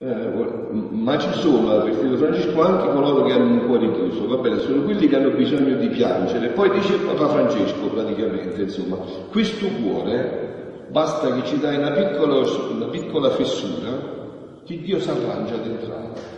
Eh, 0.00 0.30
ma 0.92 1.18
ci 1.18 1.32
sono, 1.40 1.70
ha 1.70 1.82
vestito 1.82 2.16
Francesco, 2.16 2.62
anche 2.62 2.88
coloro 2.92 3.24
che 3.24 3.32
hanno 3.32 3.50
un 3.50 3.66
cuore 3.66 3.90
chiuso, 3.90 4.28
va 4.28 4.36
bene, 4.36 4.60
sono 4.60 4.84
quelli 4.84 5.08
che 5.08 5.16
hanno 5.16 5.34
bisogno 5.34 5.74
di 5.74 5.88
piangere. 5.88 6.52
Poi 6.52 6.70
dice 6.70 6.98
Papa 6.98 7.26
Francesco 7.26 7.90
praticamente, 7.90 8.62
insomma, 8.62 8.96
questo 9.28 9.66
cuore 9.66 10.84
basta 10.86 11.32
che 11.32 11.44
ci 11.44 11.58
dai 11.58 11.78
una 11.78 11.90
piccola, 11.90 12.36
una 12.70 12.86
piccola 12.86 13.30
fessura 13.30 13.98
che 14.64 14.80
Dio 14.80 15.00
si 15.00 15.10
arrangia 15.10 15.54
entrare. 15.54 16.37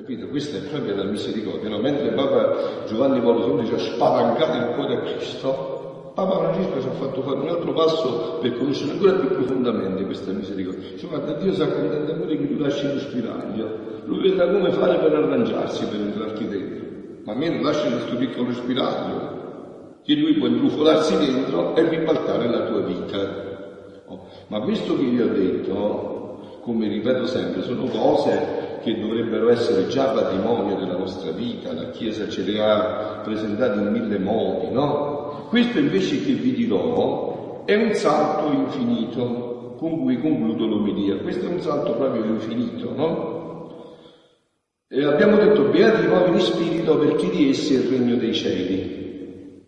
Capito? 0.00 0.28
Questa 0.28 0.56
è 0.56 0.60
proprio 0.62 0.96
la 0.96 1.04
misericordia. 1.04 1.68
No? 1.68 1.78
Mentre 1.78 2.08
Papa 2.12 2.84
Giovanni 2.86 3.20
Paolo 3.20 3.58
II 3.58 3.66
ci 3.66 3.74
ha 3.74 3.78
spalancato 3.78 4.56
il 4.56 4.74
cuore 4.74 4.94
a 4.94 5.00
Cristo, 5.00 6.12
Papa 6.14 6.38
Francesco 6.38 6.80
ci 6.80 6.86
ha 6.86 6.92
fatto 6.92 7.20
fare 7.20 7.38
un 7.38 7.48
altro 7.48 7.74
passo 7.74 8.38
per 8.40 8.56
conoscere 8.56 8.92
ancora 8.92 9.12
più 9.12 9.28
profondamente 9.28 10.06
questa 10.06 10.32
misericordia. 10.32 10.96
Cioè, 10.96 11.06
guarda, 11.06 11.32
Dio 11.34 11.52
si 11.52 11.60
accontenta 11.60 12.14
pure 12.14 12.34
che 12.34 12.48
tu 12.48 12.62
lasci 12.62 12.90
lo 12.90 12.98
spiraglio. 12.98 13.78
Lui 14.06 14.22
vedrà 14.22 14.48
come 14.48 14.70
fare 14.72 14.98
per 15.00 15.12
arrangiarsi 15.12 15.84
per 15.84 16.00
entrarti 16.00 16.48
dentro. 16.48 16.86
Ma 17.24 17.32
a 17.32 17.36
me 17.36 17.48
non 17.50 17.62
lascia 17.62 17.90
questo 17.90 18.16
piccolo 18.16 18.52
spiraglio 18.54 19.38
che 20.02 20.14
lui 20.14 20.32
può 20.32 20.46
intrufolarsi 20.46 21.18
dentro 21.18 21.76
e 21.76 21.86
ribaltare 21.86 22.48
la 22.48 22.64
tua 22.64 22.80
vita. 22.80 23.48
Oh, 24.06 24.26
ma 24.46 24.60
questo 24.60 24.96
che 24.96 25.04
vi 25.04 25.20
ho 25.20 25.28
detto, 25.28 26.58
come 26.62 26.88
ripeto 26.88 27.26
sempre, 27.26 27.62
sono 27.62 27.84
cose 27.84 28.59
che 28.82 28.98
dovrebbero 28.98 29.50
essere 29.50 29.86
già 29.88 30.12
patrimonio 30.12 30.76
della 30.76 30.96
nostra 30.96 31.30
vita, 31.32 31.72
la 31.72 31.90
Chiesa 31.90 32.28
ce 32.28 32.42
le 32.42 32.60
ha 32.60 33.20
presentate 33.22 33.80
in 33.80 33.88
mille 33.88 34.18
modi, 34.18 34.70
no? 34.70 35.46
Questo 35.48 35.78
invece 35.78 36.22
che 36.22 36.32
vi 36.32 36.52
dirò 36.52 37.64
è 37.64 37.74
un 37.74 37.92
salto 37.94 38.52
infinito 38.52 39.74
con 39.78 40.00
cui 40.00 40.20
concludo 40.20 40.66
l'omelia. 40.66 41.16
Questo 41.16 41.46
è 41.46 41.48
un 41.48 41.60
salto 41.60 41.94
proprio 41.94 42.24
infinito, 42.24 42.92
no? 42.94 43.38
E 44.88 45.04
abbiamo 45.04 45.36
detto 45.36 45.68
beati 45.70 46.04
i 46.04 46.08
poveri 46.08 46.32
di 46.32 46.40
spirito 46.40 46.98
perché 46.98 47.30
di 47.30 47.48
essi 47.50 47.74
è 47.74 47.78
il 47.78 47.88
regno 47.88 48.16
dei 48.16 48.34
cieli. 48.34 49.62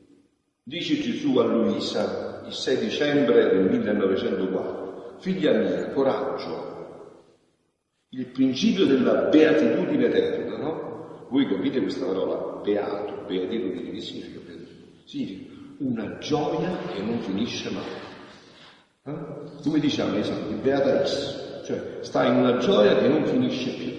Dice 0.64 1.00
Gesù 1.00 1.36
a 1.38 1.44
Luisa 1.44 2.42
il 2.46 2.52
6 2.52 2.78
dicembre 2.78 3.50
del 3.50 3.70
1904, 3.70 5.16
figlia 5.18 5.52
mia, 5.52 5.90
coraggio, 5.90 6.71
il 8.14 8.26
principio 8.26 8.84
della 8.84 9.28
beatitudine 9.28 10.06
eterna, 10.06 10.56
no? 10.58 11.26
Voi 11.30 11.46
capite 11.48 11.80
questa 11.80 12.04
parola, 12.04 12.60
beato, 12.62 13.24
beatitudine, 13.26 13.90
che 13.90 14.00
significa 14.00 14.40
Significa 15.04 15.50
una 15.78 16.18
gioia 16.18 16.76
che 16.94 17.02
non 17.02 17.18
finisce 17.20 17.70
mai. 17.70 17.82
Eh? 19.04 19.60
Come 19.62 19.78
diciamo 19.80 20.16
i 20.16 20.24
santi, 20.24 20.54
beata 20.54 21.02
is, 21.02 21.62
cioè 21.66 21.98
sta 22.00 22.24
in 22.24 22.36
una 22.36 22.58
gioia 22.58 22.96
che 22.96 23.08
non 23.08 23.24
finisce 23.26 23.70
più 23.70 23.92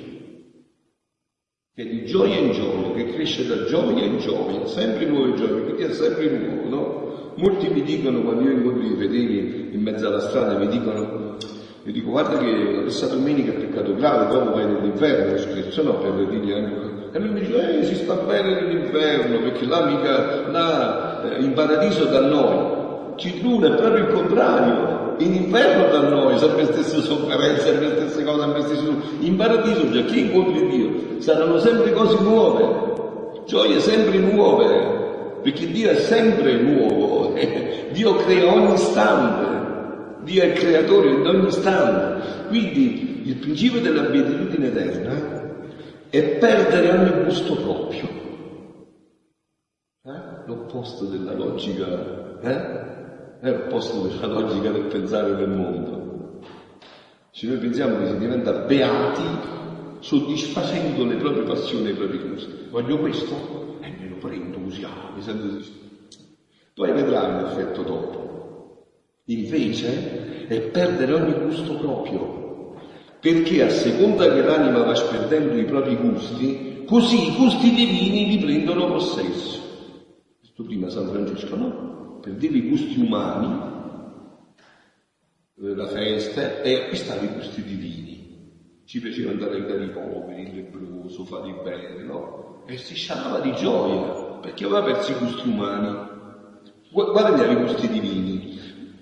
che 1.75 1.89
di 1.89 2.05
gioia 2.05 2.37
in 2.37 2.51
gioia, 2.51 2.93
che 2.93 3.13
cresce 3.13 3.47
da 3.47 3.65
gioia 3.65 4.05
in 4.05 4.19
gioia, 4.19 4.65
sempre 4.67 5.05
nuove 5.05 5.33
gioie, 5.33 5.61
perché 5.63 5.87
è 5.87 5.91
sempre 5.91 6.29
nuovo, 6.29 6.69
no? 6.69 7.33
Molti 7.35 7.67
mi 7.69 7.81
dicono, 7.81 8.21
quando 8.21 8.43
io 8.43 8.51
incontro 8.51 8.85
i 8.85 8.95
fedeli 8.95 9.73
in 9.73 9.81
mezzo 9.81 10.07
alla 10.07 10.19
strada, 10.19 10.55
mi 10.57 10.67
dicono, 10.67 11.22
io 11.85 11.91
dico, 11.91 12.11
guarda 12.11 12.37
che 12.37 12.79
questa 12.83 13.07
domenica 13.07 13.51
è 13.51 13.55
peccato 13.55 13.93
grave, 13.95 14.33
dopo 14.33 14.51
vai 14.51 14.65
nell'inferno, 14.65 15.37
scherzo 15.37 15.83
no, 15.83 15.95
per 15.95 16.13
dirgli 16.29 16.53
anche... 16.53 16.91
E 17.11 17.19
lui 17.19 17.29
mi 17.29 17.39
dice, 17.41 17.79
eh, 17.79 17.83
si 17.83 17.95
sta 17.95 18.13
bene 18.13 18.61
nell'inferno, 18.61 19.39
perché 19.39 19.65
là 19.65 19.85
mica, 19.85 20.49
là, 20.49 21.21
eh, 21.23 21.43
in 21.43 21.51
paradiso 21.51 22.05
da 22.05 22.21
noi. 22.21 22.81
Ci 23.17 23.33
Citruna 23.33 23.67
è 23.67 23.75
proprio 23.75 24.05
il 24.05 24.13
contrario, 24.13 25.15
in 25.17 25.33
inferno 25.33 25.89
da 25.89 26.07
noi, 26.07 26.37
sempre 26.37 26.63
le 26.63 26.71
stesse 26.71 27.01
sofferenze, 27.01 27.61
sempre 27.61 27.87
le 27.87 27.95
stesse 27.97 28.23
cose, 28.23 28.39
sempre 28.39 28.61
le 28.61 28.67
stesse 28.67 28.91
In 29.19 29.35
paradiso, 29.35 29.91
già 29.91 30.01
chi 30.03 30.19
incontri 30.21 30.67
Dio, 30.69 31.21
saranno 31.21 31.59
sempre 31.59 31.91
cose 31.91 32.17
nuove, 32.21 33.41
gioie 33.45 33.81
sempre 33.81 34.17
nuove, 34.19 35.37
perché 35.41 35.69
Dio 35.69 35.89
è 35.89 35.95
sempre 35.95 36.53
nuovo, 36.61 37.33
Dio 37.91 38.15
crea 38.15 38.53
ogni 38.53 38.73
istante, 38.73 39.63
Dio 40.23 40.41
è 40.41 40.45
il 40.45 40.53
creatore 40.53 41.11
in 41.11 41.27
ogni 41.27 41.47
istante. 41.47 42.47
Quindi 42.47 43.27
il 43.27 43.35
principio 43.37 43.81
della 43.81 44.03
beatitudine 44.03 44.67
eterna 44.67 45.61
è 46.09 46.37
perdere 46.37 46.89
ogni 46.91 47.23
gusto 47.23 47.55
proprio. 47.55 48.09
Eh? 50.05 50.47
L'opposto 50.47 51.05
della 51.05 51.33
logica. 51.33 52.39
Eh? 52.41 52.91
è 53.43 53.51
l'opposto 53.51 54.07
della 54.07 54.27
logica 54.27 54.71
del 54.71 54.85
pensare 54.85 55.35
del 55.35 55.49
mondo. 55.49 56.39
Se 57.31 57.45
noi 57.45 57.57
pensiamo 57.57 57.97
che 57.97 58.07
si 58.07 58.17
diventa 58.17 58.53
beati 58.53 59.21
soddisfacendo 59.99 61.03
le 61.03 61.17
proprie 61.17 61.43
passioni 61.43 61.87
e 61.87 61.91
i 61.91 61.95
propri 61.95 62.19
gusti. 62.19 62.67
Voglio 62.69 62.99
questo? 62.99 63.79
E 63.81 63.93
me 63.99 64.07
lo 64.07 64.15
prendo 64.15 64.59
così, 64.59 64.85
ah, 64.85 65.11
mi 65.13 65.21
sento 65.21 65.61
Poi 66.73 66.91
vedrai 66.93 67.41
l'effetto 67.41 67.81
dopo. 67.81 68.42
Invece 69.25 70.47
è 70.47 70.59
perdere 70.69 71.13
ogni 71.13 71.33
gusto 71.45 71.77
proprio, 71.77 72.75
perché 73.21 73.63
a 73.63 73.69
seconda 73.69 74.33
che 74.33 74.41
l'anima 74.41 74.83
va 74.83 74.95
sperdendo 74.95 75.57
i 75.57 75.65
propri 75.65 75.95
gusti, 75.95 76.83
così 76.85 77.31
i 77.31 77.35
gusti 77.37 77.69
divini 77.73 78.25
vi 78.25 78.43
prendono 78.43 78.87
possesso. 78.87 79.61
Questo 80.39 80.63
prima 80.63 80.89
San 80.89 81.07
Francesco, 81.07 81.55
no? 81.55 82.19
per 82.23 82.35
dire 82.35 82.57
i 82.57 82.69
gusti 82.69 82.99
umani, 83.01 83.71
eh, 85.61 85.75
la 85.75 85.87
festa, 85.87 86.61
e 86.61 86.75
acquistare 86.75 87.25
i 87.25 87.33
gusti 87.33 87.63
divini. 87.63 88.81
Ci 88.85 89.01
piaceva 89.01 89.31
andare 89.31 89.51
a 89.51 89.55
aiutare 89.55 89.85
i 89.85 89.89
poveri, 89.89 90.41
il 90.43 90.55
lebbroso, 90.55 91.25
fare 91.25 91.49
il 91.49 91.61
bene, 91.61 92.03
no? 92.03 92.63
E 92.65 92.77
si 92.77 92.95
sciamava 92.95 93.39
di 93.39 93.53
gioia, 93.53 94.39
perché 94.39 94.63
aveva 94.63 94.83
perso 94.83 95.11
i 95.11 95.15
gusti 95.15 95.49
umani. 95.49 96.11
Guadagnava 96.91 97.51
i 97.51 97.55
gusti 97.55 97.89
divini. 97.89 98.22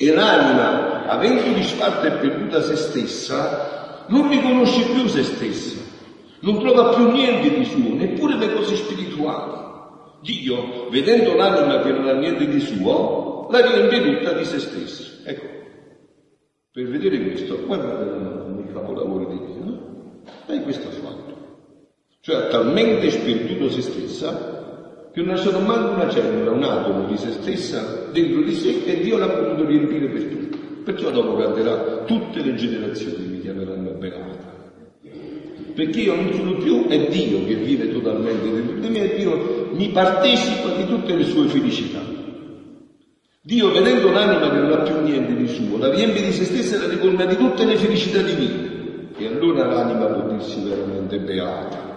E 0.01 0.11
l'anima, 0.11 1.05
avendo 1.05 1.53
disfatto 1.53 2.07
e 2.07 2.11
perduta 2.13 2.59
se 2.63 2.75
stessa, 2.75 4.05
non 4.07 4.29
riconosce 4.29 4.81
più 4.85 5.05
se 5.05 5.21
stessa, 5.21 5.79
non 6.39 6.57
trova 6.57 6.95
più 6.95 7.11
niente 7.11 7.55
di 7.55 7.63
suo, 7.65 7.93
neppure 7.93 8.35
le 8.35 8.51
cose 8.51 8.77
spirituali. 8.77 9.59
Dio, 10.21 10.89
vedendo 10.89 11.35
l'anima 11.35 11.81
che 11.81 11.91
non 11.91 12.07
ha 12.07 12.13
niente 12.13 12.47
di 12.47 12.59
suo, 12.61 13.47
la 13.51 13.61
riempie 13.61 14.01
tutta 14.01 14.33
di 14.33 14.43
se 14.43 14.57
stesso. 14.57 15.21
Ecco, 15.23 15.45
per 16.71 16.87
vedere 16.87 17.21
questo, 17.21 17.63
guardate 17.63 18.05
i 18.67 18.73
capolavori 18.73 19.27
di 19.27 19.45
Dio, 19.45 19.63
no? 19.63 20.23
E 20.47 20.61
questo 20.63 20.89
fatto. 20.89 21.59
Cioè 22.21 22.37
ha 22.37 22.47
talmente 22.47 23.07
sperduto 23.11 23.69
se 23.69 23.81
stessa 23.81 24.60
che 25.13 25.21
non 25.21 25.35
c'è 25.35 25.51
manco 25.59 25.93
una 25.93 26.09
cellula, 26.09 26.51
un 26.51 26.63
atomo 26.63 27.07
di 27.07 27.17
se 27.17 27.31
stessa 27.31 28.09
dentro 28.11 28.41
di 28.41 28.53
sé 28.53 28.83
e 28.85 29.01
Dio 29.01 29.17
l'ha 29.17 29.29
potuto 29.29 29.65
riempire 29.65 30.07
per 30.07 30.23
tutto. 30.23 30.57
Perciò 30.83 31.11
dopo 31.11 31.35
canterà 31.35 32.03
tutte 32.05 32.41
le 32.41 32.55
generazioni 32.55 33.25
mi 33.25 33.41
chiameranno 33.41 33.91
beata 33.91 34.51
perché 35.73 36.01
io 36.01 36.15
non 36.15 36.33
sono 36.33 36.53
più, 36.55 36.87
è 36.87 37.07
Dio 37.07 37.45
che 37.45 37.55
vive 37.55 37.91
totalmente 37.91 38.51
dentro 38.51 38.75
di 38.75 38.89
me 38.89 39.11
e 39.11 39.15
Dio 39.15 39.69
mi 39.71 39.89
partecipa 39.89 40.75
di 40.75 40.85
tutte 40.85 41.15
le 41.15 41.23
sue 41.23 41.47
felicità. 41.47 41.99
Dio, 43.41 43.71
vedendo 43.71 44.11
l'anima 44.11 44.49
che 44.51 44.57
non 44.57 44.71
ha 44.71 44.81
più 44.83 45.01
niente 45.01 45.35
di 45.35 45.47
suo, 45.47 45.77
la 45.77 45.89
riempie 45.89 46.23
di 46.23 46.31
se 46.31 46.45
stessa 46.45 46.75
e 46.75 46.79
la 46.79 46.87
ricolma 46.87 47.25
di 47.25 47.35
tutte 47.35 47.65
le 47.65 47.75
felicità 47.77 48.21
divine. 48.21 48.69
E 49.17 49.27
allora 49.27 49.65
l'anima 49.65 50.05
può 50.05 50.29
dirsi 50.29 50.61
veramente 50.61 51.19
beata. 51.19 51.89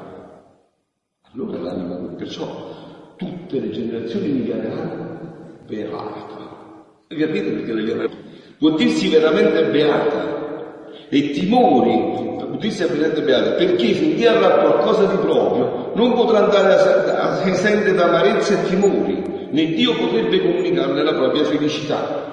Allora 1.32 1.58
l'anima, 1.58 1.96
perciò 2.16 2.73
tutte 3.16 3.60
le 3.60 3.70
generazioni 3.70 4.28
mi 4.28 4.44
chiameranno 4.44 5.18
beata. 5.66 6.32
Capite 7.08 7.50
perché 7.50 7.72
la 7.72 7.82
chiameranno? 7.82 8.16
Può 8.58 8.70
dirsi 8.70 9.08
veramente 9.08 9.64
beata 9.66 10.32
e 11.08 11.30
timori 11.30 12.32
utilizza 12.54 12.84
il 12.84 12.90
presente 12.90 13.22
beato, 13.22 13.54
perché 13.56 13.92
finché 13.92 14.28
avrà 14.28 14.58
qualcosa 14.58 15.04
di 15.06 15.16
proprio 15.16 15.92
non 15.94 16.14
potrà 16.14 16.44
andare 16.44 16.74
a, 16.74 17.30
a 17.30 17.54
sentire 17.54 18.00
amarezza 18.00 18.54
e 18.54 18.64
timori, 18.68 19.22
né 19.50 19.66
Dio 19.72 19.96
potrebbe 19.96 20.40
comunicarne 20.40 21.02
la 21.02 21.14
propria 21.14 21.44
felicità. 21.44 22.32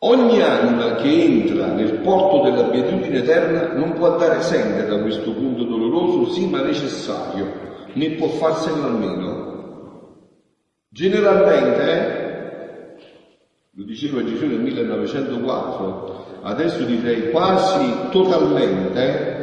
Ogni 0.00 0.40
anima 0.40 0.94
che 0.94 1.08
entra 1.08 1.72
nel 1.72 1.94
porto 1.94 2.42
della 2.42 2.68
beatitudine 2.68 3.18
eterna 3.18 3.72
non 3.72 3.94
può 3.94 4.12
andare 4.12 4.38
esente 4.38 4.86
da 4.86 4.98
questo 4.98 5.32
punto 5.32 5.64
doloroso, 5.64 6.30
sì 6.30 6.46
ma 6.46 6.62
necessario, 6.62 7.46
né 7.94 8.10
può 8.12 8.28
farsene 8.28 8.82
almeno. 8.82 10.16
Generalmente, 10.88 11.82
eh, 11.82 12.96
lo 13.72 13.84
diceva 13.84 14.24
Gesù 14.24 14.46
nel 14.46 14.60
1904, 14.60 16.40
adesso 16.42 16.84
direi 16.84 17.30
quasi 17.30 18.08
totalmente, 18.10 19.36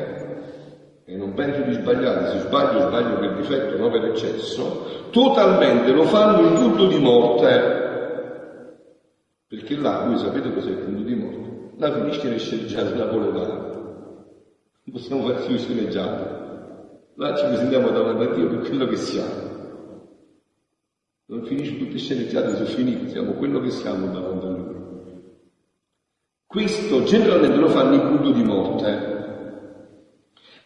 e 1.06 1.16
non 1.16 1.34
penso 1.34 1.62
di 1.62 1.74
sbagliare, 1.74 2.32
se 2.32 2.40
sbaglio 2.40 2.88
sbaglio 2.88 3.20
per 3.20 3.36
difetto, 3.36 3.78
non 3.78 3.92
per 3.92 4.06
eccesso, 4.06 5.10
totalmente 5.12 5.92
lo 5.92 6.04
fanno 6.04 6.48
in 6.48 6.54
punto 6.54 6.88
di 6.88 7.00
morte 7.00 7.84
perché 9.56 9.78
là, 9.78 10.04
voi 10.06 10.18
sapete 10.18 10.52
cos'è 10.52 10.72
il 10.72 10.78
punto 10.78 11.04
di 11.04 11.16
morte? 11.16 11.74
Là 11.78 11.94
finisce 11.94 12.30
le 12.30 12.40
sceneggiate 12.40 12.94
napoletane. 12.96 13.54
Non 14.84 14.92
possiamo 14.92 15.24
fare 15.24 15.46
più 15.46 15.58
sceneggiate. 15.58 16.45
Là 17.18 17.34
ci 17.34 17.46
presentiamo 17.46 17.92
davanti 17.92 18.24
a 18.24 18.34
Dio 18.34 18.50
per 18.50 18.68
quello 18.68 18.88
che 18.88 18.98
siamo. 18.98 19.54
Non 21.28 21.46
finisce 21.46 21.78
tutte 21.78 21.98
sceneggiate, 21.98 22.56
sono 22.56 22.66
finite, 22.66 23.10
siamo 23.10 23.32
quello 23.34 23.62
che 23.62 23.70
siamo 23.70 24.08
davanti 24.08 24.46
a 24.46 24.50
Lui. 24.50 24.76
Questo 26.46 27.04
generalmente 27.04 27.56
lo 27.56 27.70
fanno 27.70 27.94
in 27.94 28.02
punto 28.02 28.32
di 28.32 28.44
morte. 28.44 29.14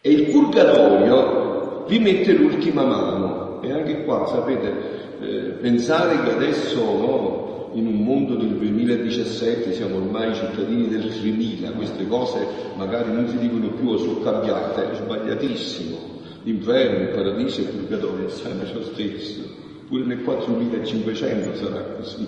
E 0.00 0.10
il 0.10 0.30
purgatorio 0.30 1.84
vi 1.86 1.98
mette 2.00 2.32
l'ultima 2.32 2.84
mano. 2.84 3.62
E 3.62 3.70
anche 3.72 4.02
qua, 4.02 4.26
sapete, 4.26 5.18
eh, 5.20 5.50
pensare 5.60 6.20
che 6.24 6.32
adesso 6.32 6.82
no, 6.82 7.70
in 7.74 7.86
un 7.86 8.02
mondo 8.02 8.34
del 8.34 8.56
2017 8.56 9.72
siamo 9.72 9.98
ormai 9.98 10.34
cittadini 10.34 10.88
del 10.88 11.14
3000, 11.16 11.70
queste 11.72 12.08
cose 12.08 12.44
magari 12.74 13.12
non 13.12 13.28
si 13.28 13.38
dicono 13.38 13.68
più 13.68 13.90
o 13.90 13.98
sono 13.98 14.18
cambiate, 14.18 14.90
è 14.90 14.94
sbagliatissimo. 14.96 16.19
L'inferno, 16.42 17.02
il 17.02 17.08
paradiso 17.08 17.60
e 17.60 17.64
il 17.64 17.70
purgatorio 17.70 18.28
sempre 18.28 18.72
lo 18.72 18.82
stesso, 18.82 19.42
pure 19.86 20.04
nel 20.04 20.22
4500 20.22 21.54
sarà 21.54 21.82
così. 21.96 22.26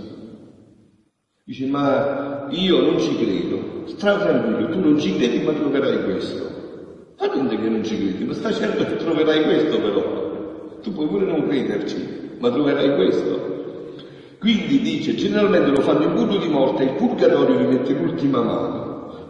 Dice, 1.45 1.67
ma 1.67 2.45
io 2.51 2.81
non 2.81 2.99
ci 3.01 3.17
credo, 3.17 3.85
sta 3.87 4.19
tranquillo, 4.19 4.69
tu 4.71 4.81
non 4.81 4.99
ci 4.99 5.17
credi 5.17 5.43
ma 5.45 5.53
troverai 5.53 6.03
questo. 6.03 6.61
Ma 7.19 7.27
non 7.35 7.49
che 7.49 7.69
non 7.69 7.85
ci 7.85 7.97
credi, 7.97 8.25
ma 8.25 8.35
sta 8.35 8.53
certo 8.53 8.85
che 8.85 8.97
troverai 8.97 9.45
questo 9.45 9.81
però. 9.81 10.79
Tu 10.83 10.93
puoi 10.93 11.07
pure 11.07 11.25
non 11.25 11.47
crederci, 11.47 12.37
ma 12.39 12.51
troverai 12.51 12.95
questo. 12.95 13.51
Quindi 14.39 14.81
dice, 14.81 15.15
generalmente 15.15 15.71
lo 15.71 15.81
fanno 15.81 16.03
in 16.03 16.13
punto 16.13 16.37
di 16.37 16.49
morte, 16.49 16.83
il 16.83 16.95
purgatorio 16.95 17.57
vi 17.57 17.65
mette 17.67 17.93
l'ultima 17.95 18.43
mano. 18.43 18.82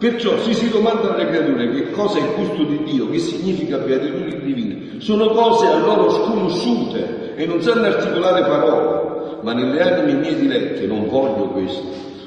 Perciò 0.03 0.37
se 0.41 0.53
si 0.55 0.69
domandano 0.69 1.15
alle 1.15 1.29
creature 1.29 1.71
che 1.71 1.91
cosa 1.93 2.19
è 2.19 2.23
il 2.23 2.35
gusto 2.35 2.65
di 2.65 2.83
Dio, 2.83 3.09
che 3.09 3.21
significa 3.21 3.79
beatitudine 3.79 4.41
divina, 4.41 4.99
sono 4.99 5.29
cose 5.29 5.67
a 5.67 5.79
loro 5.79 6.11
sconosciute 6.11 7.37
e 7.37 7.47
non 7.47 7.63
sanno 7.63 7.87
articolare 7.87 8.41
parole, 8.41 9.39
ma 9.43 9.53
nelle 9.53 9.81
anime 9.81 10.19
mie 10.19 10.35
dilette 10.35 10.89
non 10.89 11.07
voglio 11.07 11.51
questo, 11.51 11.85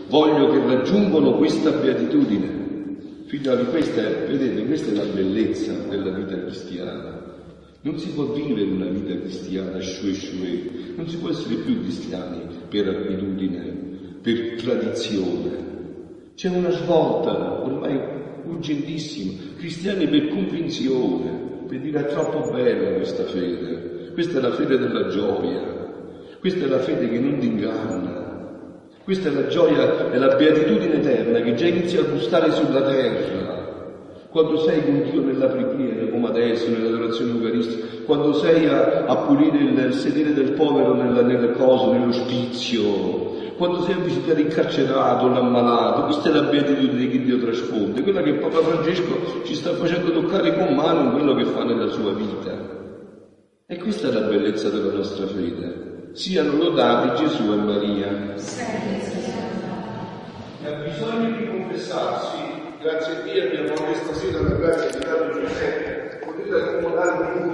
voglio 0.07 0.51
che 0.51 0.73
raggiungano 0.73 1.33
questa 1.33 1.71
beatitudine. 1.71 2.63
Figlio 3.25 3.55
di 3.57 3.65
questa, 3.65 4.03
vedete, 4.03 4.65
questa 4.65 4.91
è 4.91 4.95
la 4.95 5.11
bellezza 5.13 5.73
della 5.89 6.11
vita 6.11 6.39
cristiana. 6.43 7.23
Non 7.81 7.99
si 7.99 8.07
può 8.11 8.23
vivere 8.31 8.63
una 8.63 8.85
vita 8.85 9.19
cristiana 9.19 9.81
shue 9.81 10.13
shue, 10.13 10.93
non 10.95 11.09
si 11.09 11.17
può 11.17 11.29
essere 11.29 11.55
più 11.55 11.81
cristiani 11.81 12.39
per 12.69 12.87
abitudine, 12.87 14.19
per 14.21 14.61
tradizione. 14.61 15.74
C'è 16.35 16.49
una 16.49 16.69
svolta 16.69 17.63
ormai 17.63 17.97
urgentissima, 18.43 19.55
cristiani 19.57 20.05
per 20.05 20.27
convinzione, 20.27 21.63
per 21.65 21.79
dire 21.79 22.01
è 22.01 22.05
troppo 22.07 22.51
bella 22.51 22.91
questa 22.95 23.23
fede, 23.23 24.11
questa 24.13 24.39
è 24.39 24.41
la 24.41 24.51
fede 24.51 24.77
della 24.77 25.07
gioia, 25.07 25.61
questa 26.41 26.65
è 26.65 26.67
la 26.67 26.79
fede 26.79 27.07
che 27.07 27.19
non 27.19 27.37
ti 27.37 27.47
inganna, 27.47 28.81
questa 29.05 29.29
è 29.29 29.31
la 29.31 29.47
gioia 29.47 30.11
e 30.11 30.17
la 30.17 30.35
beatitudine 30.35 30.95
eterna 30.95 31.39
che 31.39 31.53
già 31.53 31.67
inizia 31.67 32.01
a 32.01 32.09
gustare 32.09 32.51
sulla 32.51 32.81
terra. 32.81 33.53
Quando 34.29 34.57
sei 34.57 34.83
con 34.83 35.03
Dio 35.09 35.21
nella 35.21 35.47
preghiera, 35.47 36.09
come 36.09 36.27
adesso, 36.27 36.69
nell'adorazione 36.69 37.31
eucaristica, 37.31 37.85
quando 38.03 38.33
sei 38.33 38.65
a, 38.65 39.05
a 39.05 39.15
pulire 39.19 39.59
il 39.59 39.93
sedere 39.93 40.33
del 40.33 40.51
povero 40.51 40.93
nella, 40.93 41.21
nelle 41.21 41.53
cose, 41.53 41.97
nell'ospizio, 41.97 43.24
quando 43.57 43.81
sei 43.83 43.93
a 43.93 43.97
visitare 43.97 44.41
il 44.41 44.53
carcerato, 44.53 45.27
l'ammalato, 45.27 46.03
questa 46.03 46.29
è 46.29 46.31
la 46.33 46.43
beatitudine 46.43 47.09
che 47.09 47.21
Dio 47.21 47.39
trasfonde, 47.39 48.01
quella 48.01 48.21
che 48.21 48.33
Papa 48.33 48.59
Francesco 48.59 49.43
ci 49.43 49.55
sta 49.55 49.73
facendo 49.73 50.11
toccare 50.11 50.55
con 50.55 50.75
mano 50.75 51.01
in 51.01 51.11
quello 51.11 51.35
che 51.35 51.45
fa 51.45 51.63
nella 51.63 51.87
sua 51.87 52.13
vita. 52.13 52.73
E 53.65 53.77
questa 53.77 54.09
è 54.09 54.11
la 54.11 54.27
bellezza 54.27 54.69
della 54.69 54.93
nostra 54.93 55.27
fede. 55.27 56.09
Siano 56.13 56.57
lodati 56.57 57.23
Gesù 57.23 57.51
e 57.51 57.55
Maria. 57.55 58.35
E 60.61 60.67
ha 60.67 60.73
bisogno 60.83 61.37
di 61.37 61.47
confessarsi 61.47 62.63
Grazie 62.85 63.15
a 63.15 63.21
Dio 63.21 63.43
abbiamo 63.45 63.73
questa 63.83 64.13
sera 64.13 64.41
la 64.41 64.55
grazia 64.57 64.91
di 64.91 65.03
Padre 65.03 65.41
Giuseppe, 65.41 66.19
potete 66.23 66.55
accomodare 66.55 67.33